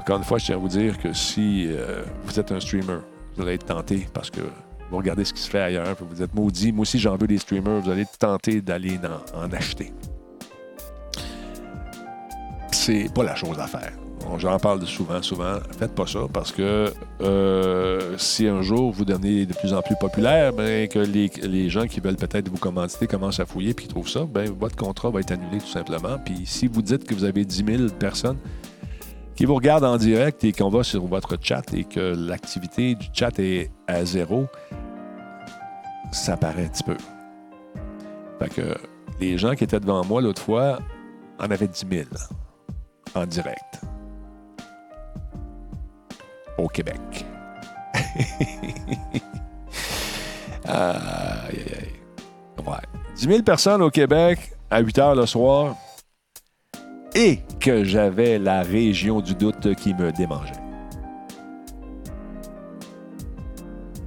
[0.00, 3.00] Encore une fois, je tiens à vous dire que si euh, vous êtes un streamer,
[3.36, 4.40] vous allez être tenté parce que
[4.90, 6.72] vous regardez ce qui se fait ailleurs, vous êtes maudit.
[6.72, 7.82] Moi aussi, j'en veux des streamers.
[7.82, 8.98] Vous allez être tenté d'aller
[9.34, 9.92] en, en acheter.
[12.72, 13.92] C'est pas la chose à faire.
[14.38, 15.58] J'en parle souvent, souvent.
[15.78, 19.96] Faites pas ça parce que euh, si un jour vous devenez de plus en plus
[19.96, 23.86] populaire, ben, que les, les gens qui veulent peut-être vous commanditer commencent à fouiller puis
[23.86, 26.18] trouvent ça, ben, votre contrat va être annulé tout simplement.
[26.24, 28.36] Puis si vous dites que vous avez 10 000 personnes
[29.34, 33.06] qui vous regardent en direct et qu'on va sur votre chat et que l'activité du
[33.12, 34.46] chat est à zéro,
[36.12, 36.96] ça paraît un petit peu.
[38.38, 38.74] Fait que
[39.20, 40.78] les gens qui étaient devant moi l'autre fois
[41.38, 42.04] en avaient 10 000
[43.14, 43.80] en direct
[46.58, 47.26] au Québec.
[50.64, 50.74] aïe,
[51.48, 51.92] aïe, aïe.
[52.66, 52.74] Ouais.
[53.16, 54.38] 10 000 personnes au Québec
[54.70, 55.76] à 8 heures le soir
[57.14, 60.52] et que j'avais la région du doute qui me démangeait.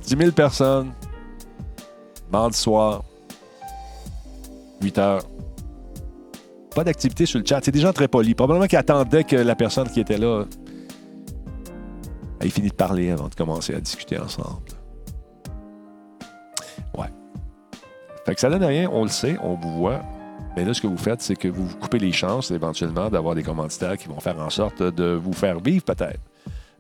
[0.02, 0.91] 10 000 personnes,
[2.32, 3.04] mardi soir,
[4.82, 5.24] 8 heures.
[6.76, 7.62] Pas d'activité sur le chat.
[7.64, 8.36] C'est des gens très polis.
[8.36, 10.45] Probablement qu'ils attendaient que la personne qui était là
[12.42, 14.64] ait fini de parler avant de commencer à discuter ensemble.
[16.98, 17.08] Ouais.
[18.26, 20.02] Fait que ça donne rien, on le sait, on vous voit.
[20.56, 23.36] Mais là, ce que vous faites, c'est que vous vous coupez les chances éventuellement d'avoir
[23.36, 26.22] des commanditaires qui vont faire en sorte de vous faire vivre peut-être.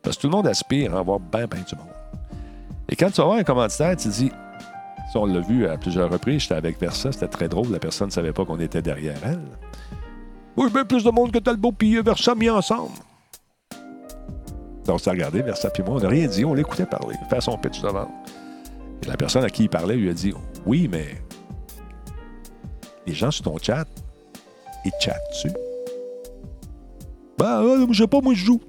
[0.01, 1.85] Parce que tout le monde aspire à avoir bien, bien du monde.
[2.87, 4.31] Et quand tu vas avoir un commanditaire, tu te dis,
[5.13, 8.07] ça, on l'a vu à plusieurs reprises, j'étais avec Versa, c'était très drôle, la personne
[8.07, 9.41] ne savait pas qu'on était derrière elle.
[10.57, 12.91] Oui, bien plus de monde que Talbot puis Versa mis ensemble.
[14.89, 17.57] On s'est regardé, Versa puis moi, on n'a rien dit, on l'écoutait parler, faire son
[17.57, 18.09] pitch devant.
[19.03, 20.33] Et la personne à qui il parlait lui a dit
[20.65, 21.21] Oui, mais
[23.05, 23.85] les gens sur ton chat,
[24.85, 25.51] ils chattent dessus.
[27.37, 28.61] Ben, euh, je sais pas, moi je joue.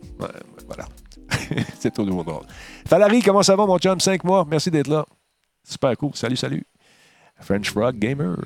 [0.66, 0.86] Voilà.
[1.78, 2.44] c'est tout nouveau drôle.
[2.88, 3.98] Valérie, comment ça va, mon chum?
[3.98, 4.46] 5 mois.
[4.48, 5.04] Merci d'être là.
[5.64, 6.12] Super cool.
[6.14, 6.64] Salut, salut.
[7.40, 8.36] French Frog Gamer.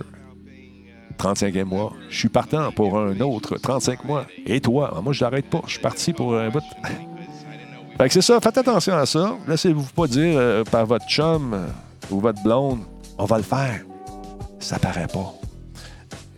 [1.19, 1.93] 35e mois.
[2.09, 4.27] Je suis partant pour un autre 35 mois.
[4.47, 5.01] Et toi?
[5.03, 5.61] Moi, je n'arrête pas.
[5.67, 6.63] Je suis parti pour un bout.
[7.99, 8.41] Fait que c'est ça.
[8.41, 9.37] Faites attention à ça.
[9.47, 11.67] Laissez-vous pas dire euh, par votre chum euh,
[12.11, 12.81] ou votre blonde,
[13.19, 13.81] on va le faire.
[14.59, 15.35] Ça paraît pas.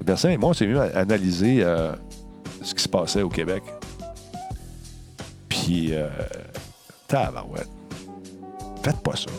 [0.06, 1.92] Personne et moi, on s'est mieux à analyser euh,
[2.62, 3.62] ce qui se passait au Québec.
[5.48, 6.08] Puis, euh,
[7.08, 7.68] tabarouette.
[8.82, 9.30] Faites pas ça.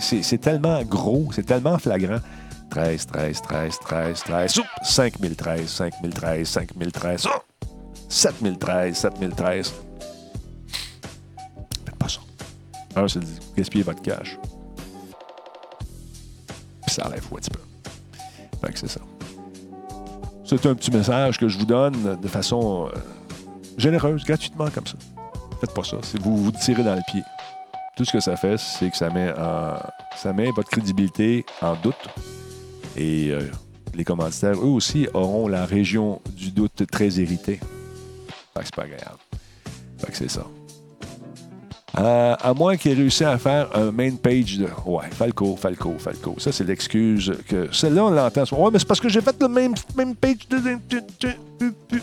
[0.00, 2.18] C'est tellement gros, c'est tellement flagrant.
[2.70, 7.42] 13, 13, 13, 13, 13, oups, 5013, 5013, 5013, oh,
[8.08, 9.74] 7013, 7013.
[12.96, 13.26] Un, c'est de
[13.56, 14.38] gaspiller votre cash.
[16.86, 17.60] Puis ça enlève un petit peu.
[18.64, 19.00] Fait que c'est ça.
[20.44, 22.98] C'est un petit message que je vous donne de façon euh,
[23.78, 24.96] généreuse, gratuitement comme ça.
[25.60, 25.96] Faites pas ça.
[26.20, 27.22] Vous vous tirez dans le pied.
[27.96, 29.32] Tout ce que ça fait, c'est que ça met,
[30.16, 31.94] ça met votre crédibilité en doute.
[32.96, 33.40] Et euh,
[33.94, 37.60] les commanditaires, eux aussi, auront la région du doute très irritée.
[38.54, 39.18] Fait que c'est pas agréable.
[39.98, 40.44] Fait que c'est ça.
[41.96, 44.66] Euh, à moins qu'il ait réussi à faire un main page de.
[44.84, 46.34] Ouais, Falco, Falco, Falco.
[46.38, 47.68] Ça, c'est l'excuse que.
[47.72, 48.42] Celle-là, on l'entend.
[48.52, 49.74] Ouais, mais c'est parce que j'ai fait le même,
[50.16, 50.58] page de.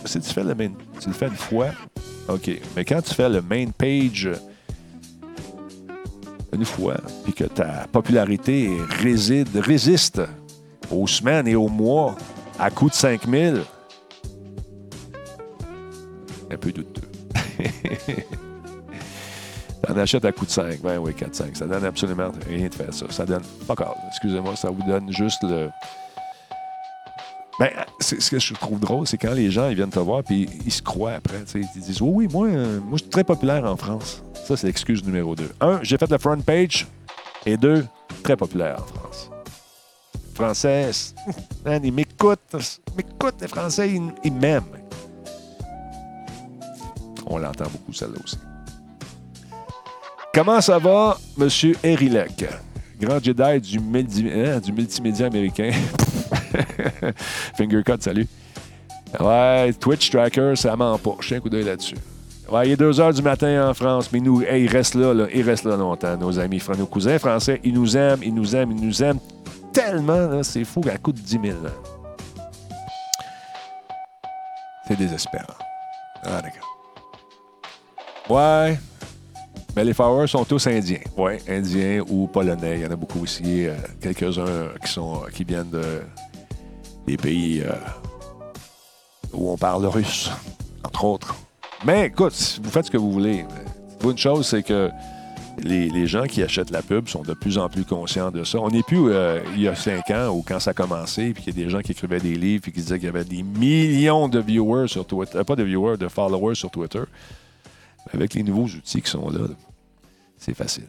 [0.06, 0.70] Si tu fais le main.
[0.98, 1.68] Tu le fais une fois?
[2.28, 2.50] OK.
[2.74, 4.30] Mais quand tu fais le main page
[6.52, 8.70] une fois, puis que ta popularité
[9.00, 10.20] réside, résiste
[10.90, 12.16] aux semaines et aux mois
[12.58, 13.62] à coût de 5000,
[19.92, 21.54] T'en achètes à coût de 5, ben oui, 4, 5.
[21.56, 23.04] Ça donne absolument rien de faire ça.
[23.10, 23.94] Ça donne pas all.
[24.08, 25.68] Excusez-moi, ça vous donne juste le.
[27.58, 27.68] Ben,
[28.00, 30.72] ce que je trouve drôle, c'est quand les gens ils viennent te voir puis ils
[30.72, 31.42] se croient après.
[31.54, 34.22] Ils disent Oui, oui, moi, euh, moi je suis très populaire en France.
[34.46, 35.50] Ça, c'est l'excuse numéro 2.
[35.60, 36.86] Un, j'ai fait le front page.
[37.44, 37.84] Et deux,
[38.22, 39.30] très populaire en France.
[40.34, 40.90] Français,
[41.66, 42.56] man, ils m'écoutent.
[42.96, 44.64] M'écoutent, les Français, ils, ils m'aiment.
[47.26, 48.38] On l'entend beaucoup, celle-là aussi.
[50.34, 51.48] Comment ça va, M.
[51.82, 52.46] Erilek?
[52.98, 55.70] Grand Jedi du, hein, multimédia américain.
[57.56, 58.26] Fingercut, salut.
[59.20, 61.16] Ouais, Twitch Tracker, ça ment pas.
[61.20, 61.96] Je un coup d'œil là-dessus.
[62.50, 65.12] Ouais, il est 2 h du matin en France, mais nous, hey, ils restent là,
[65.12, 67.60] là, ils restent là longtemps, nos amis, nos cousins français.
[67.62, 69.20] Ils nous aiment, ils nous aiment, ils nous aiment
[69.72, 71.44] tellement, là, c'est fou, à coût de 10 000.
[71.62, 71.70] là.
[74.88, 75.44] C'est désespérant.
[76.24, 76.68] Ah, d'accord.
[78.30, 78.78] Ouais.
[79.74, 80.98] Mais les followers sont tous indiens.
[81.16, 82.76] Oui, indiens ou polonais.
[82.78, 83.66] Il y en a beaucoup aussi.
[83.66, 86.02] euh, Quelques-uns qui, sont, qui viennent de,
[87.06, 87.72] des pays euh,
[89.32, 90.30] où on parle russe,
[90.84, 91.34] entre autres.
[91.86, 93.46] Mais écoute, vous faites ce que vous voulez.
[94.04, 94.90] Une chose, c'est que
[95.62, 98.58] les, les gens qui achètent la pub sont de plus en plus conscients de ça.
[98.58, 101.44] On n'est plus euh, il y a cinq ans ou quand ça a commencé, puis
[101.44, 103.24] qu'il y a des gens qui écrivaient des livres et qui disaient qu'il y avait
[103.24, 105.42] des millions de viewers sur Twitter.
[105.44, 107.02] pas de viewers, de followers sur Twitter.
[108.12, 109.46] Avec les nouveaux outils qui sont là,
[110.36, 110.88] c'est facile.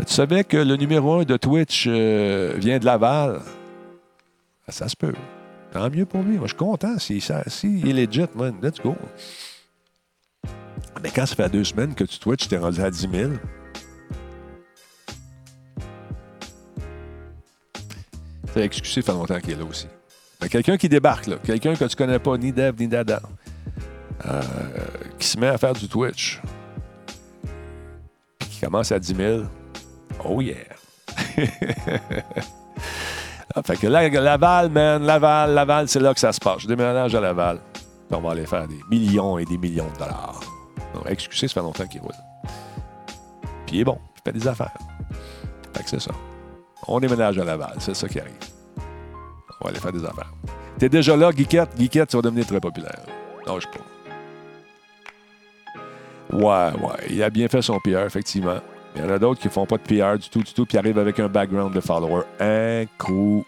[0.00, 3.40] Euh, Tu savais que le numéro un de Twitch euh, vient de Laval?
[4.66, 5.14] Ah, Ça se peut.
[5.72, 6.36] Tant mieux pour lui.
[6.36, 6.98] Moi, je suis content.
[6.98, 8.94] S'il si, est legit, man, let's go.
[11.02, 13.32] Mais quand ça fait deux semaines que tu Twitch, t'es rendu à 10 000.
[18.52, 19.86] C'est excusé, ça fait longtemps qu'il est là aussi.
[20.50, 21.36] Quelqu'un qui débarque, là.
[21.42, 23.22] Quelqu'un que tu connais pas, ni Dev, ni Dada.
[24.28, 24.40] Euh,
[25.18, 26.40] qui se met à faire du Twitch.
[28.38, 29.42] Qui commence à 10 000.
[30.24, 30.56] Oh yeah!
[33.54, 36.62] Ah, fait que là, Laval, man, Laval, Laval, c'est là que ça se passe.
[36.62, 37.60] Je déménage à Laval.
[38.08, 40.40] Puis on va aller faire des millions et des millions de dollars.
[40.94, 42.12] Donc, excusez, ça fait longtemps qu'il roule.
[43.66, 44.72] Puis il est bon, il fait des affaires.
[45.76, 46.12] Fait que c'est ça.
[46.88, 48.32] On déménage à Laval, c'est ça qui arrive.
[49.60, 50.32] On va aller faire des affaires.
[50.78, 51.78] T'es déjà là, Geekette?
[51.78, 53.00] Geekette, tu vas devenir très populaire.
[53.46, 53.91] Non, je pas.
[56.32, 57.06] Ouais, ouais.
[57.10, 58.58] Il a bien fait son PR, effectivement.
[58.94, 60.76] Il y en a d'autres qui font pas de PR du tout, du tout, puis
[60.76, 63.44] arrivent avec un background de follower incroyable.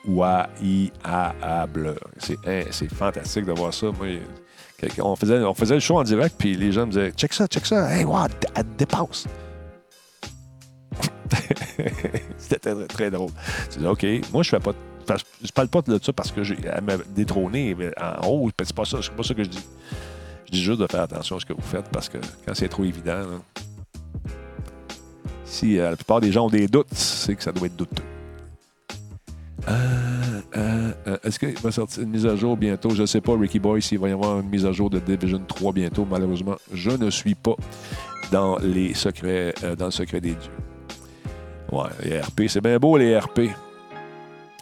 [2.18, 2.62] C'est hein,
[2.95, 3.89] fantastique de voir ça.
[3.89, 4.20] Moi,
[5.01, 7.47] on, faisait, on faisait le show en direct, puis les gens me disaient Check ça,
[7.47, 7.95] check ça.
[7.95, 9.26] Hey, wow, elle dépasse.
[12.39, 13.30] C'était très, très drôle.
[13.70, 14.72] Tu dis, OK, moi, je fais pas.
[15.43, 16.57] Je parle pas de ça parce que j'ai
[17.14, 18.51] détrôné en haut.
[18.59, 19.66] C'est pas ça, c'est pas ça que je dis.
[20.62, 23.22] Juste de faire attention à ce que vous faites parce que quand c'est trop évident,
[25.44, 28.02] si euh, la plupart des gens ont des doutes, c'est que ça doit être douteux.
[29.68, 32.90] Euh, euh, Est-ce qu'il va sortir une mise à jour bientôt?
[32.90, 34.98] Je ne sais pas, Ricky Boy, s'il va y avoir une mise à jour de
[34.98, 36.07] Division 3 bientôt.
[36.09, 37.57] Malheureusement, je ne suis pas
[38.30, 40.50] dans les secrets, dans le secret des dieux.
[41.72, 43.50] Ouais, les RP, c'est bien beau, les RP.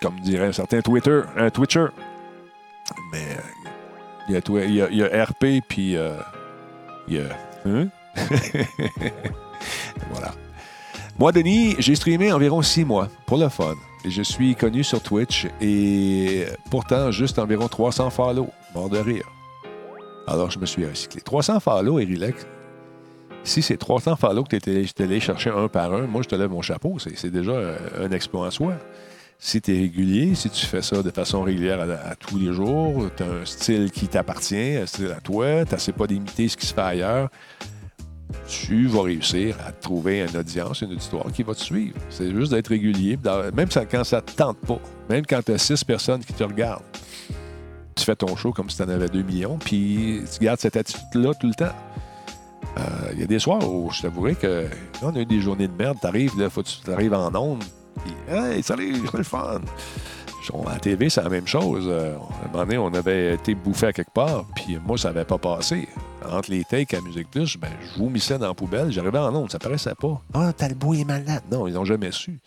[0.00, 1.86] Comme dirait un certain Twitter, un Twitcher.
[3.12, 3.36] Mais
[4.28, 6.12] il y, a il y a- il y a RP, puis euh,
[7.08, 7.24] il y a.
[7.66, 7.88] Hein?
[10.10, 10.32] voilà.
[11.18, 13.74] Moi, Denis, j'ai streamé environ six mois pour le fun.
[14.04, 18.48] Et je suis connu sur Twitch et pourtant juste environ 300 follow.
[18.74, 19.28] Mort de rire.
[20.26, 21.20] Alors, je me suis recyclé.
[21.20, 22.46] 300 follow, Erilex.
[23.44, 26.34] Si c'est 300 follow que tu es allé chercher un par un, moi, je te
[26.34, 26.98] lève mon chapeau.
[26.98, 28.74] C'est c'est déjà euh, un exploit en soi.
[29.44, 33.10] Si tu es régulier, si tu fais ça de façon régulière à, tous les jours,
[33.16, 36.56] tu as un style qui t'appartient, un style à toi, tu n'essaies pas d'imiter ce
[36.56, 37.28] qui se fait ailleurs,
[38.46, 41.96] tu vas réussir à trouver une audience, une auditoire qui va te suivre.
[42.08, 43.18] C'est juste d'être régulier,
[43.52, 44.78] même quand ça ne te tente pas,
[45.10, 46.84] même quand tu as six personnes qui te regardent.
[47.96, 50.76] Tu fais ton show comme si tu en avais 2 millions, puis tu gardes cette
[50.76, 51.74] attitude-là tout le temps.
[52.78, 54.68] Euh, Il y a des soirs où je t'avouerais que là,
[55.02, 57.64] on a eu des journées de merde, t'arrives, là, faut que tu arrives en ondes,
[58.28, 59.60] Hey, salut, c'est le fun!
[60.66, 61.84] À la TV, c'est la même chose.
[61.88, 65.08] Euh, à un moment donné, on avait été bouffé à quelque part, puis moi, ça
[65.12, 65.86] n'avait pas passé.
[66.28, 69.52] Entre les takes à Musique Plus, ben, je vomissais dans la poubelle, j'arrivais en ondes,
[69.52, 70.20] ça paraissait pas.
[70.34, 71.42] Ah, Talbot est malade.
[71.50, 72.40] Non, ils n'ont jamais su.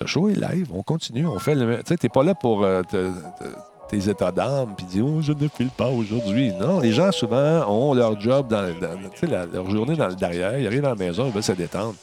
[0.00, 1.76] Le show est live, on continue, on fait le.
[1.78, 5.20] Tu sais, t'es pas là pour euh, te- te- tes états d'âme, puis dire, oh,
[5.22, 6.52] je ne file pas aujourd'hui.
[6.58, 8.62] Non, les gens, souvent, ont leur job, dans,
[9.30, 11.94] la- leur journée dans le derrière, ils arrivent à la maison, ils veulent se détendre.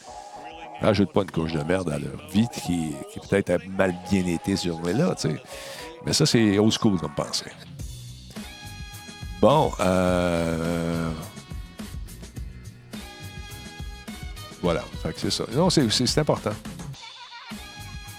[0.82, 2.96] Rajoute pas une couche de merde à leur vie qui,
[3.30, 5.42] peut-être a mal bien été cette journée-là, tu sais.
[6.06, 7.52] Mais ça, c'est old school comme pensée.
[9.40, 11.12] Bon, euh...
[14.62, 15.44] Voilà, fait que c'est ça.
[15.54, 16.54] Non, c'est, important.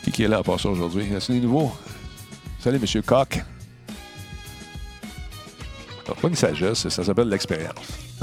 [0.04, 1.08] Qui, qui est là en passant aujourd'hui?
[1.20, 1.72] C'est les nouveaux?
[2.60, 3.42] Salut, Monsieur Coq.
[6.20, 7.98] Pas une sagesse, ça s'appelle l'expérience.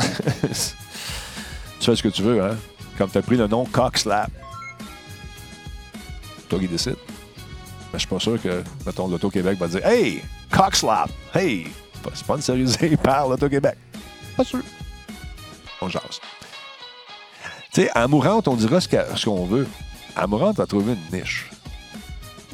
[1.80, 2.56] tu fais ce que tu veux, hein?
[3.00, 4.30] Comme tu as pris le nom Coq Slap.
[6.50, 6.98] Toi qui décides.
[7.94, 10.22] Mais je suis pas sûr que, mettons, l'Auto-Québec va dire Hey,
[10.52, 11.10] Coq Slap!
[11.34, 11.68] Hey!
[12.04, 13.78] Pas sponsorisé par l'Auto-Québec.
[14.36, 14.60] Pas sûr.
[15.82, 16.20] On jase.
[17.72, 19.68] Tu sais, à Mourante, on dira ce qu'on veut.
[20.18, 21.50] À Mourante, a trouvé une niche.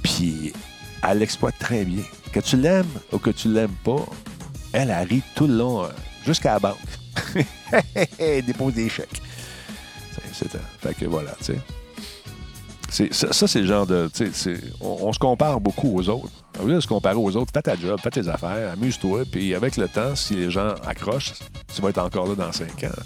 [0.04, 0.54] Puis,
[1.02, 2.04] elle l'exploite très bien.
[2.32, 4.06] Que tu l'aimes ou que tu l'aimes pas,
[4.74, 5.89] elle, rit tout le long, euh,
[6.24, 6.78] jusqu'à la banque.
[8.46, 9.24] Dépose des chèques.
[10.38, 11.60] C'est- fait que voilà, tu sais.
[13.12, 14.10] Ça, c'est le genre de.
[14.80, 16.32] On, on se compare beaucoup aux autres.
[16.62, 19.54] Au lieu de se comparer aux autres, fais ta job, fais tes affaires, amuse-toi, puis
[19.54, 21.34] avec le temps, si les gens accrochent,
[21.74, 23.02] tu vas être encore là dans cinq ans.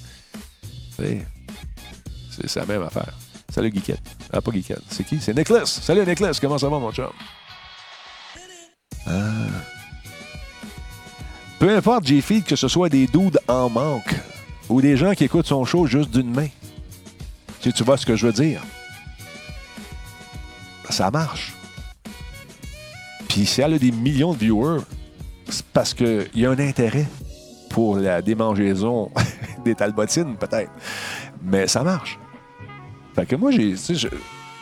[0.98, 1.26] Tu sais,
[2.46, 3.14] C'est la même affaire.
[3.52, 4.02] Salut, Geekette.
[4.32, 4.84] Ah, pas Geekette.
[4.90, 5.20] C'est qui?
[5.20, 5.66] C'est Nicholas.
[5.66, 6.38] Salut, Nicholas.
[6.40, 7.10] Comment ça va, mon chum?
[9.08, 9.12] Ah.
[11.58, 14.16] Peu importe, J-Feed, que ce soit des dudes en manque
[14.70, 16.48] ou des gens qui écoutent son show juste d'une main.
[17.62, 18.62] Tu, vois ce que je veux dire?
[20.90, 21.54] Ça marche.
[23.28, 24.82] Puis si elle a des millions de viewers,
[25.50, 27.06] c'est parce qu'il y a un intérêt
[27.70, 29.12] pour la démangeaison
[29.66, 30.72] des talbotines, peut-être.
[31.44, 32.18] Mais ça marche.
[33.16, 33.76] Fait que moi, je,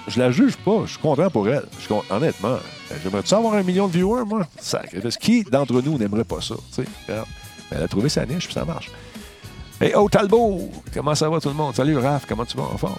[0.07, 0.81] je la juge pas.
[0.85, 1.65] Je suis content pour elle.
[2.09, 2.57] Honnêtement,
[3.03, 4.47] j'aimerais-tu avoir un million de viewers, moi?
[5.19, 6.55] Qui d'entre nous n'aimerait pas ça?
[7.69, 8.89] elle a trouvé sa niche, puis ça marche.
[9.79, 10.71] Hey, oh, Talbot!
[10.91, 11.75] Comment ça va tout le monde?
[11.75, 12.97] Salut, Raph, comment tu vas en forme?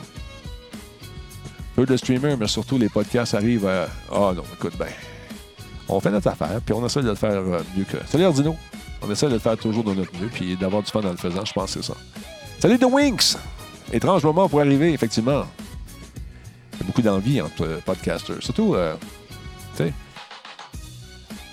[1.74, 3.88] Peu de streamers, mais surtout les podcasts arrivent à.
[4.12, 4.86] Ah non, écoute, ben.
[5.88, 7.96] On fait notre affaire, puis on essaie de le faire euh, mieux que.
[8.06, 8.56] Salut, Ardino!
[9.02, 11.16] On essaie de le faire toujours de notre mieux, puis d'avoir du fun en le
[11.16, 11.98] faisant, je pense que c'est ça.
[12.60, 13.36] Salut, The Winks!
[13.92, 15.44] Étrange moment pour arriver, effectivement.
[16.74, 18.40] Il y a beaucoup d'envie entre euh, podcasters.
[18.40, 18.94] Surtout, euh,
[19.76, 19.92] tu sais.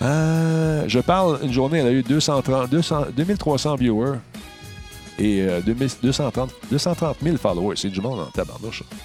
[0.03, 4.19] Euh, je parle, une journée, elle a eu 230, 200, 2300 viewers.
[5.19, 7.75] Et euh, 2000 230, 230 000 followers.
[7.77, 8.83] C'est du monde en tabarnouche.
[8.89, 8.95] ça.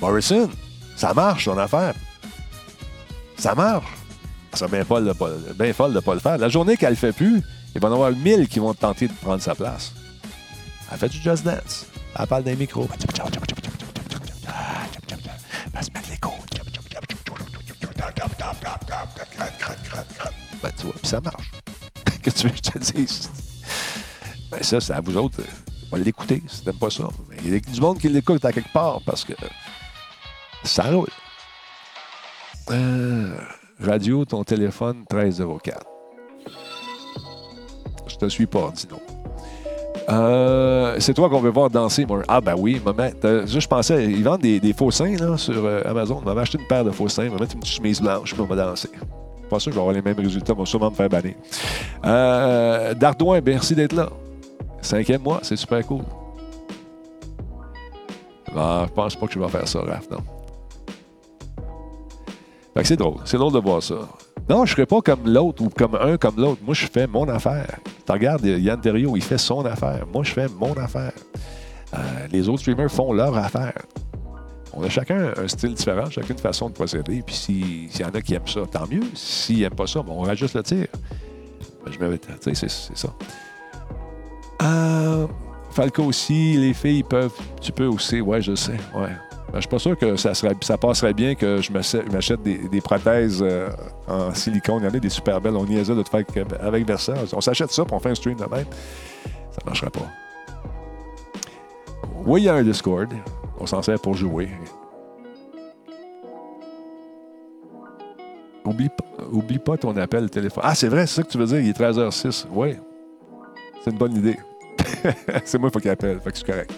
[0.00, 0.50] Morrison,
[0.96, 1.94] ça marche, ton affaire.
[3.38, 3.86] Ça marche.
[4.52, 6.38] C'est bien folle de de pas le faire.
[6.38, 7.42] La journée qu'elle le fait plus,
[7.74, 9.92] il va y en avoir 1000 qui vont tenter de prendre sa place.
[10.90, 11.86] Elle fait du Just Dance.
[12.18, 12.88] Elle parle d'un micro.
[15.74, 16.32] Elle se met les côtes.
[20.62, 21.50] Ben, tu vois, puis ça marche.
[22.26, 23.30] Que tu veux que je te dise?
[24.50, 25.38] Ben, ça, c'est à vous autres.
[25.38, 25.44] euh,
[25.92, 27.04] On va l'écouter si t'aimes pas ça.
[27.44, 29.32] Il y a du monde qui l'écoute à quelque part parce que
[30.64, 31.06] ça roule.
[32.72, 33.36] Euh,
[33.78, 35.86] radio, ton téléphone, 1304.
[38.08, 39.00] Je te suis pas, dis non.
[40.08, 42.24] Euh, c'est toi qu'on veut voir danser, moi.
[42.26, 43.10] Ah, ben oui, maman.
[43.22, 46.20] Je pensais, ils vendent des, faux seins sur euh, Amazon.
[46.26, 47.28] On m'a acheté une paire de faux seins.
[47.28, 48.90] Va mettre une petite chemise blanche, puis on va danser.
[49.48, 50.54] Pas sûr que je vais avoir les mêmes résultats.
[50.54, 51.36] Va sûrement me faire banner.
[52.04, 54.08] Euh, Dardouin, merci d'être là.
[54.80, 56.02] Cinquième mois, c'est super cool.
[58.54, 60.18] Non, je pense pas que je vais faire ça, Raph, non.
[62.76, 63.16] Fait c'est drôle.
[63.24, 63.96] C'est drôle de voir ça.
[64.48, 66.60] Non, je serais pas comme l'autre ou comme un comme l'autre.
[66.64, 67.78] Moi, je fais mon affaire.
[68.04, 70.06] Tu regardes Yann Terriot, il fait son affaire.
[70.12, 71.12] Moi, je fais mon affaire.
[71.94, 71.98] Euh,
[72.30, 73.74] les autres streamers font leur affaire.
[74.76, 77.22] On a chacun un style différent, chacun une façon de procéder.
[77.24, 79.00] Puis si- s'il y en a qui aiment ça, tant mieux.
[79.14, 80.86] S'ils n'aiment pas ça, ben, on rajuste le tir.
[81.84, 83.08] Ben, je me tu sais, c'est c'est ça.
[84.62, 85.26] Euh,
[85.70, 87.32] Falco aussi, les filles peuvent.
[87.62, 88.76] Tu peux aussi, ouais, je sais.
[88.94, 89.08] Ouais.
[89.50, 92.80] Ben, je suis pas sûr que ça, serait, ça passerait bien que je m'achète des,
[92.82, 93.70] prothèses euh,
[94.06, 94.82] en silicone.
[94.82, 95.56] Il y en a des super belles.
[95.56, 96.24] On niaisait de faire
[96.60, 97.14] avec, Versa.
[97.32, 98.66] On s'achète ça puis on fait un stream de même.
[99.52, 100.06] Ça marchera pas.
[102.26, 103.08] Oui, il y a un Discord.
[103.58, 104.48] On s'en sert pour jouer.
[108.64, 110.62] Oublie pas, oublie pas ton appel téléphone.
[110.66, 111.60] Ah, c'est vrai, c'est ça que tu veux dire.
[111.60, 112.46] Il est 13h06.
[112.50, 112.76] Oui.
[113.82, 114.36] C'est une bonne idée.
[115.44, 116.18] c'est moi, il faut qu'il appelle.
[116.20, 116.72] Fait que c'est correct.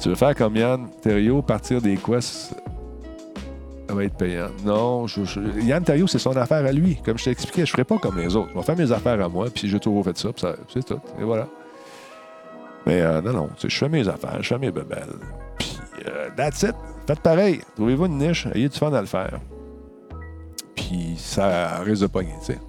[0.00, 2.54] Tu veux faire comme Yann Terrio, partir des quests,
[3.88, 4.48] ça va être payant.
[4.64, 6.96] Non, je, je- Yann Terrio, c'est son affaire à lui.
[7.04, 8.48] Comme je t'ai expliqué, je ne ferai pas comme les autres.
[8.52, 10.98] Je vais faire mes affaires à moi, puis j'ai toujours fait ça, ça- c'est tout.
[11.20, 11.46] Et voilà.
[12.86, 15.14] Mais euh, non, non, je fais mes affaires, je fais mes bebelles.
[15.58, 15.73] Puis,
[16.06, 16.74] euh, that's it.
[17.06, 17.60] Faites pareil.
[17.74, 19.40] Trouvez-vous une niche, ayez du fun à le faire.
[20.74, 22.60] Puis, ça risque de pogner, tu sais.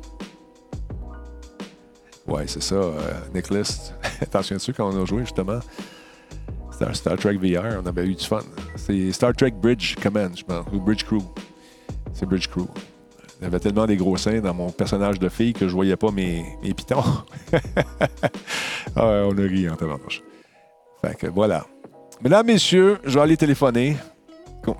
[2.28, 2.98] Ouais, c'est ça, euh,
[3.34, 3.94] Nicholas.
[4.22, 5.60] Attention dessus quand on a joué, justement?
[6.72, 8.42] Star, Star Trek VR, on avait eu du fun.
[8.76, 11.22] C'est Star Trek Bridge Command, je pense, ou Bridge Crew.
[12.14, 12.68] C'est Bridge Crew.
[13.40, 15.96] Il y avait tellement des gros seins dans mon personnage de fille que je voyais
[15.98, 16.46] pas mes,
[16.76, 17.04] pitons.
[18.96, 20.24] ah, on a ri en tabarnouche.
[21.02, 21.66] Fait que voilà.
[22.22, 23.98] Mesdames, messieurs, je vais aller téléphoner.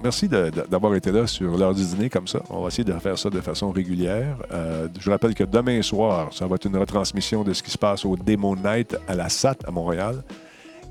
[0.02, 2.42] Merci d'avoir été là sur l'heure du dîner comme ça.
[2.50, 4.38] On va essayer de faire ça de façon régulière.
[4.52, 7.78] Euh, je rappelle que demain soir, ça va être une retransmission de ce qui se
[7.78, 10.24] passe au Demo Night à la SAT à Montréal.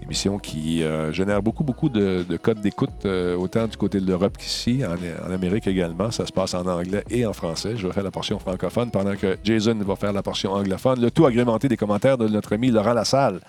[0.03, 4.07] Émission qui euh, génère beaucoup, beaucoup de, de codes d'écoute, euh, autant du côté de
[4.07, 4.92] l'Europe qu'ici, en,
[5.26, 6.12] en Amérique également.
[6.12, 7.76] Ça se passe en anglais et en français.
[7.76, 11.01] Je vais faire la portion francophone pendant que Jason va faire la portion anglophone.
[11.01, 13.40] Le tout agrémenté des commentaires de notre ami Laurent Lassalle.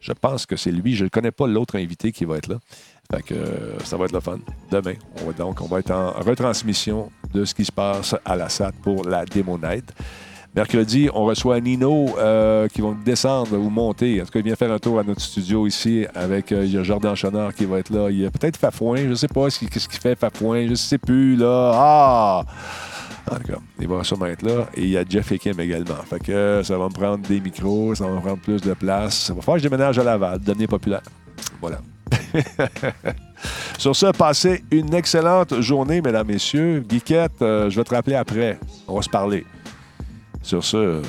[0.00, 0.94] Je pense que c'est lui.
[0.94, 2.58] Je ne connais pas l'autre invité qui va être là.
[3.10, 4.38] Fait que euh, ça va être le fun.
[4.70, 8.36] Demain, on va donc on va être en retransmission de ce qui se passe à
[8.36, 9.92] la SAT pour la Demo Night.
[10.56, 14.22] Mercredi, on reçoit Nino euh, qui vont descendre ou monter.
[14.22, 16.74] En tout cas, il vient faire un tour à notre studio ici avec euh, il
[16.74, 18.08] y Jordan Chenard qui va être là.
[18.10, 20.74] Il y a peut-être Fafouin, je ne sais pas ce qu'il fait Fafouin, je ne
[20.74, 21.72] sais plus là.
[21.74, 22.44] Ah!
[23.30, 24.68] En tout cas, il va sûrement être là.
[24.74, 25.96] Et il y a Jeff et Kim également.
[26.08, 28.74] Fait que euh, ça va me prendre des micros, ça va me prendre plus de
[28.74, 29.18] place.
[29.18, 31.02] Ça va faire que je déménage à Laval, devenir populaire.
[31.60, 31.80] Voilà.
[33.78, 36.80] Sur ce, passez une excellente journée, mesdames, messieurs.
[36.80, 38.58] Guiquette, euh, je vais te rappeler après.
[38.86, 39.44] On va se parler.
[40.42, 41.02] Sur ce,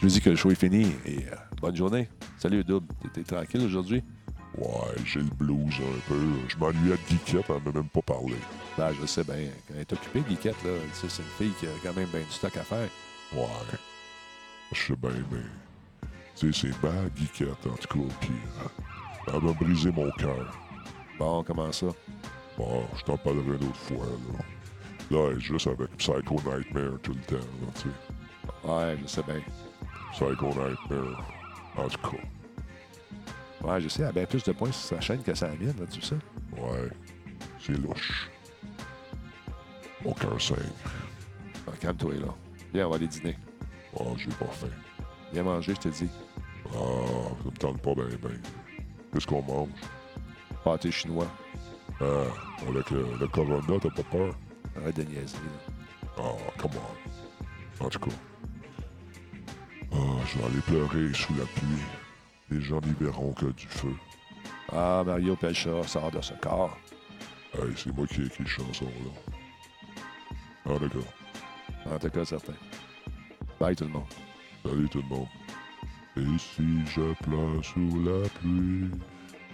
[0.00, 2.08] je vous dis que le show est fini et euh, bonne journée.
[2.38, 2.86] Salut, Double.
[3.02, 4.02] T'étais tranquille aujourd'hui?
[4.58, 6.26] Ouais, j'ai le blues un peu.
[6.48, 8.34] Je m'ennuyais de Geekette, elle m'a même pas parlé.
[8.76, 9.50] Ben, je sais bien.
[9.68, 12.30] Quand elle est occupée, Guiquette, là, c'est une fille qui a quand même bien du
[12.30, 12.88] stock à faire.
[13.32, 13.46] Ouais.
[14.72, 16.08] Je sais bien, mais.
[16.34, 18.14] Tu sais, c'est ma Geekette, en tout cas.
[18.20, 20.52] Puis, euh, elle m'a brisé mon cœur.
[21.18, 21.86] Bon, comment ça?
[22.56, 24.44] Bon, je t'en parlerai une autre fois, là.
[25.10, 28.68] Là, elle est juste avec Psycho Nightmare tout le temps, là, tu sais.
[28.68, 29.40] Ouais, je sais bien.
[30.12, 31.24] Psycho Nightmare.
[31.76, 32.16] En tout cas,
[33.62, 35.74] Ouais, je sais, elle a bien plus de points sur sa chaîne que sa mienne,
[35.78, 36.14] là, tu sais.
[36.56, 36.88] ouais.
[37.60, 38.30] C'est louche.
[40.04, 40.56] Mon cœur saigne.
[41.66, 42.34] Ah, Calme-toi, là.
[42.72, 43.36] Viens, on va aller dîner.
[43.94, 44.68] Oh, j'ai pas faim.
[45.32, 46.08] Viens manger, je te dis.
[46.66, 46.78] Ah,
[47.42, 48.40] ça me tente pas bien, ben.
[49.12, 49.68] Qu'est-ce qu'on mange?
[50.64, 51.26] Pâté chinois.
[52.00, 52.04] Ah,
[52.68, 54.34] avec le, le Corona, t'as pas peur?
[54.76, 55.72] Arrête de niaiser, là.
[56.18, 56.70] Ah, come
[57.80, 57.84] on.
[57.84, 58.10] En tout cas.
[59.92, 59.96] Ah,
[60.26, 61.82] je vais aller pleurer sous la pluie.
[62.50, 63.94] Les gens verront que du feu.
[64.72, 66.76] Ah, Mario Pelcha sort de ce corps.
[67.54, 69.32] Hey, c'est moi qui ai écrit chanson, là.
[70.66, 71.12] Ah, d'accord.
[71.90, 72.54] En tout cas, certain.
[73.60, 74.04] Bye tout le monde.
[74.64, 75.26] Salut tout le monde.
[76.16, 78.90] Et si je pleure sous la pluie,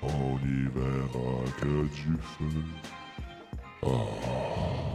[0.03, 2.63] on n'y verra que du feu.
[3.83, 4.94] Ah.